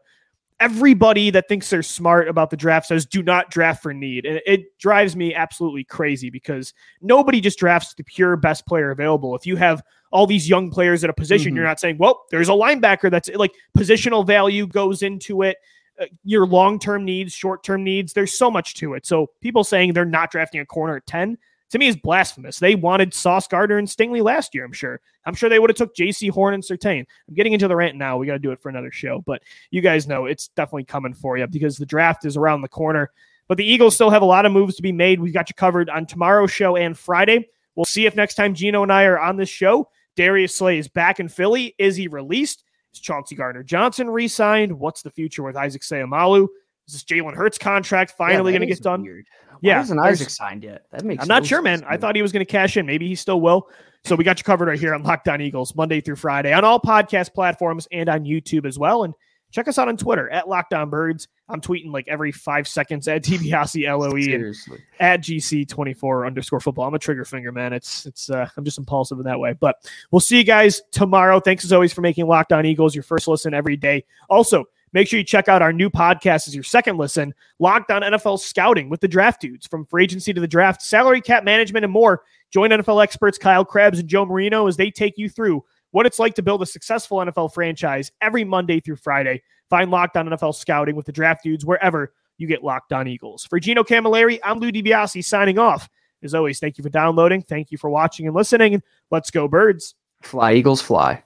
everybody 0.59 1.29
that 1.29 1.47
thinks 1.47 1.69
they're 1.69 1.81
smart 1.81 2.27
about 2.27 2.49
the 2.49 2.57
draft 2.57 2.87
says 2.87 3.05
do 3.05 3.23
not 3.23 3.49
draft 3.49 3.81
for 3.81 3.93
need. 3.93 4.25
And 4.25 4.41
it 4.45 4.77
drives 4.77 5.15
me 5.15 5.33
absolutely 5.33 5.83
crazy 5.83 6.29
because 6.29 6.73
nobody 7.01 7.39
just 7.39 7.59
drafts 7.59 7.93
the 7.93 8.03
pure 8.03 8.35
best 8.35 8.65
player 8.65 8.91
available. 8.91 9.35
If 9.35 9.45
you 9.45 9.55
have 9.55 9.81
all 10.11 10.27
these 10.27 10.49
young 10.49 10.69
players 10.69 11.03
at 11.03 11.09
a 11.09 11.13
position, 11.13 11.49
mm-hmm. 11.49 11.57
you're 11.57 11.65
not 11.65 11.79
saying, 11.79 11.97
well, 11.97 12.25
there's 12.31 12.49
a 12.49 12.53
linebacker 12.53 13.09
that's 13.09 13.29
like 13.29 13.53
positional 13.77 14.25
value 14.25 14.67
goes 14.67 15.01
into 15.01 15.43
it. 15.43 15.57
Uh, 15.99 16.05
your 16.23 16.45
long 16.45 16.79
term 16.79 17.05
needs, 17.05 17.33
short 17.33 17.63
term 17.63 17.83
needs. 17.83 18.13
There's 18.13 18.37
so 18.37 18.51
much 18.51 18.75
to 18.75 18.93
it. 18.93 19.05
So 19.05 19.27
people 19.41 19.63
saying 19.63 19.93
they're 19.93 20.05
not 20.05 20.31
drafting 20.31 20.61
a 20.61 20.65
corner 20.65 20.97
at 20.97 21.05
10 21.07 21.37
to 21.69 21.77
me 21.77 21.87
is 21.87 21.95
blasphemous. 21.95 22.59
They 22.59 22.75
wanted 22.75 23.13
Sauce 23.13 23.47
Gardner 23.47 23.77
and 23.77 23.87
Stingley 23.87 24.23
last 24.23 24.55
year, 24.55 24.65
I'm 24.65 24.73
sure. 24.73 24.99
I'm 25.25 25.35
sure 25.35 25.49
they 25.49 25.59
would 25.59 25.69
have 25.69 25.77
took 25.77 25.95
Jaycee 25.95 26.31
Horn 26.31 26.53
and 26.53 26.63
Surtain. 26.63 27.05
I'm 27.27 27.33
getting 27.33 27.53
into 27.53 27.67
the 27.67 27.75
rant 27.75 27.95
now. 27.95 28.17
We 28.17 28.27
got 28.27 28.33
to 28.33 28.39
do 28.39 28.51
it 28.51 28.59
for 28.59 28.69
another 28.69 28.91
show, 28.91 29.21
but 29.25 29.41
you 29.71 29.81
guys 29.81 30.07
know 30.07 30.25
it's 30.25 30.47
definitely 30.49 30.85
coming 30.85 31.13
for 31.13 31.37
you 31.37 31.47
because 31.47 31.77
the 31.77 31.85
draft 31.85 32.25
is 32.25 32.37
around 32.37 32.61
the 32.61 32.67
corner. 32.67 33.11
But 33.47 33.57
the 33.57 33.65
Eagles 33.65 33.95
still 33.95 34.09
have 34.09 34.21
a 34.21 34.25
lot 34.25 34.45
of 34.45 34.51
moves 34.51 34.75
to 34.75 34.81
be 34.81 34.91
made. 34.91 35.19
We've 35.19 35.33
got 35.33 35.49
you 35.49 35.55
covered 35.55 35.89
on 35.89 36.05
tomorrow's 36.05 36.51
show 36.51 36.75
and 36.75 36.97
Friday. 36.97 37.49
We'll 37.75 37.85
see 37.85 38.05
if 38.05 38.15
next 38.15 38.35
time 38.35 38.53
Gino 38.53 38.83
and 38.83 38.91
I 38.91 39.05
are 39.05 39.19
on 39.19 39.37
this 39.37 39.49
show, 39.49 39.89
Darius 40.15 40.55
Slay 40.55 40.77
is 40.77 40.87
back 40.87 41.19
in 41.19 41.29
Philly. 41.29 41.75
Is 41.77 41.95
he 41.95 42.07
released? 42.07 42.63
Is 42.93 42.99
Chauncey 42.99 43.35
Gardner 43.35 43.63
Johnson 43.63 44.09
re 44.09 44.27
signed? 44.27 44.77
What's 44.77 45.01
the 45.01 45.11
future 45.11 45.43
with 45.43 45.55
Isaac 45.55 45.81
Seumalo? 45.81 46.47
Is 46.89 46.93
this 46.93 47.03
Jalen 47.03 47.35
Hurts 47.35 47.59
contract 47.59 48.15
finally 48.17 48.51
yeah, 48.51 48.57
going 48.57 48.67
to 48.67 48.73
get 48.73 48.81
done? 48.81 49.03
Weird. 49.03 49.27
Why 49.51 49.57
yeah, 49.61 49.81
isn't 49.81 49.99
Isaac 49.99 50.31
signed 50.31 50.63
yet? 50.63 50.85
That 50.91 51.05
makes. 51.05 51.21
I'm 51.21 51.27
not 51.27 51.45
sure, 51.45 51.61
man. 51.61 51.83
I 51.87 51.97
thought 51.97 52.15
he 52.15 52.23
was 52.23 52.31
going 52.31 52.43
to 52.43 52.51
cash 52.51 52.77
in. 52.77 52.87
Maybe 52.87 53.07
he 53.07 53.13
still 53.13 53.41
will. 53.41 53.67
So 54.05 54.15
we 54.15 54.23
got 54.23 54.39
you 54.39 54.43
covered 54.43 54.69
right 54.69 54.79
here 54.79 54.95
on 54.95 55.03
Locked 55.03 55.27
On 55.27 55.39
Eagles, 55.39 55.75
Monday 55.75 56.01
through 56.01 56.15
Friday 56.15 56.51
on 56.51 56.65
all 56.65 56.79
podcast 56.79 57.35
platforms 57.35 57.87
and 57.91 58.09
on 58.09 58.23
YouTube 58.23 58.65
as 58.65 58.79
well. 58.79 59.03
And 59.03 59.13
check 59.51 59.67
us 59.67 59.77
out 59.77 59.87
on 59.87 59.97
Twitter 59.97 60.31
at 60.31 60.49
Locked 60.49 60.73
On 60.73 60.89
Birds. 60.89 61.27
I'm 61.47 61.61
tweeting 61.61 61.91
like 61.91 62.07
every 62.07 62.31
five 62.31 62.67
seconds 62.67 63.07
at 63.07 63.23
DiBiase 63.25 63.85
LOE 63.85 64.75
at 64.99 65.21
GC24 65.21 66.25
underscore 66.25 66.59
football. 66.59 66.87
I'm 66.87 66.95
a 66.95 66.99
trigger 66.99 67.25
finger, 67.25 67.51
man. 67.51 67.71
It's 67.71 68.07
it's 68.07 68.31
uh, 68.31 68.49
I'm 68.57 68.65
just 68.65 68.79
impulsive 68.79 69.19
in 69.19 69.25
that 69.25 69.39
way. 69.39 69.53
But 69.53 69.75
we'll 70.09 70.21
see 70.21 70.39
you 70.39 70.43
guys 70.43 70.81
tomorrow. 70.89 71.39
Thanks 71.39 71.65
as 71.65 71.71
always 71.71 71.93
for 71.93 72.01
making 72.01 72.25
Locked 72.25 72.51
On 72.51 72.65
Eagles 72.65 72.95
your 72.95 73.03
first 73.03 73.27
listen 73.27 73.53
every 73.53 73.77
day. 73.77 74.05
Also, 74.27 74.65
make 74.93 75.07
sure 75.07 75.19
you 75.19 75.25
check 75.25 75.47
out 75.47 75.61
our 75.61 75.73
new 75.73 75.89
podcast 75.89 76.47
as 76.47 76.55
your 76.55 76.63
second 76.63 76.97
listen, 76.97 77.33
Locked 77.59 77.91
On 77.91 78.01
NFL 78.01 78.39
Scouting 78.39 78.89
with 78.89 79.01
the 79.01 79.07
Draft 79.07 79.41
Dudes. 79.41 79.67
From 79.67 79.85
free 79.85 80.03
agency 80.03 80.33
to 80.33 80.41
the 80.41 80.47
draft, 80.47 80.81
salary 80.81 81.21
cap 81.21 81.43
management, 81.43 81.83
and 81.83 81.93
more. 81.93 82.23
Join 82.51 82.71
NFL 82.71 83.03
experts 83.03 83.37
Kyle 83.37 83.65
Crabbs 83.65 83.99
and 83.99 84.09
Joe 84.09 84.25
Marino 84.25 84.67
as 84.67 84.77
they 84.77 84.89
take 84.89 85.17
you 85.17 85.29
through 85.29 85.63
what 85.91 86.05
it's 86.05 86.19
like 86.19 86.35
to 86.35 86.41
build 86.41 86.61
a 86.61 86.65
successful 86.65 87.17
NFL 87.17 87.53
franchise 87.53 88.11
every 88.21 88.43
Monday 88.43 88.79
through 88.79 88.97
Friday. 88.97 89.41
Find 89.69 89.91
Locked 89.91 90.17
On 90.17 90.27
NFL 90.27 90.55
Scouting 90.55 90.95
with 90.95 91.05
the 91.05 91.11
Draft 91.11 91.43
Dudes 91.43 91.65
wherever 91.65 92.13
you 92.37 92.47
get 92.47 92.63
Locked 92.63 92.93
On 92.93 93.07
Eagles. 93.07 93.45
For 93.45 93.59
Gino 93.59 93.83
Camilleri, 93.83 94.39
I'm 94.43 94.59
Lou 94.59 94.71
DiBiase 94.71 95.23
signing 95.23 95.59
off. 95.59 95.89
As 96.23 96.33
always, 96.33 96.59
thank 96.59 96.77
you 96.77 96.83
for 96.83 96.89
downloading. 96.89 97.41
Thank 97.41 97.71
you 97.71 97.77
for 97.77 97.89
watching 97.89 98.27
and 98.27 98.35
listening. 98.35 98.81
let's 99.11 99.31
go, 99.31 99.47
birds. 99.47 99.95
Fly, 100.21 100.53
Eagles, 100.53 100.81
fly. 100.81 101.23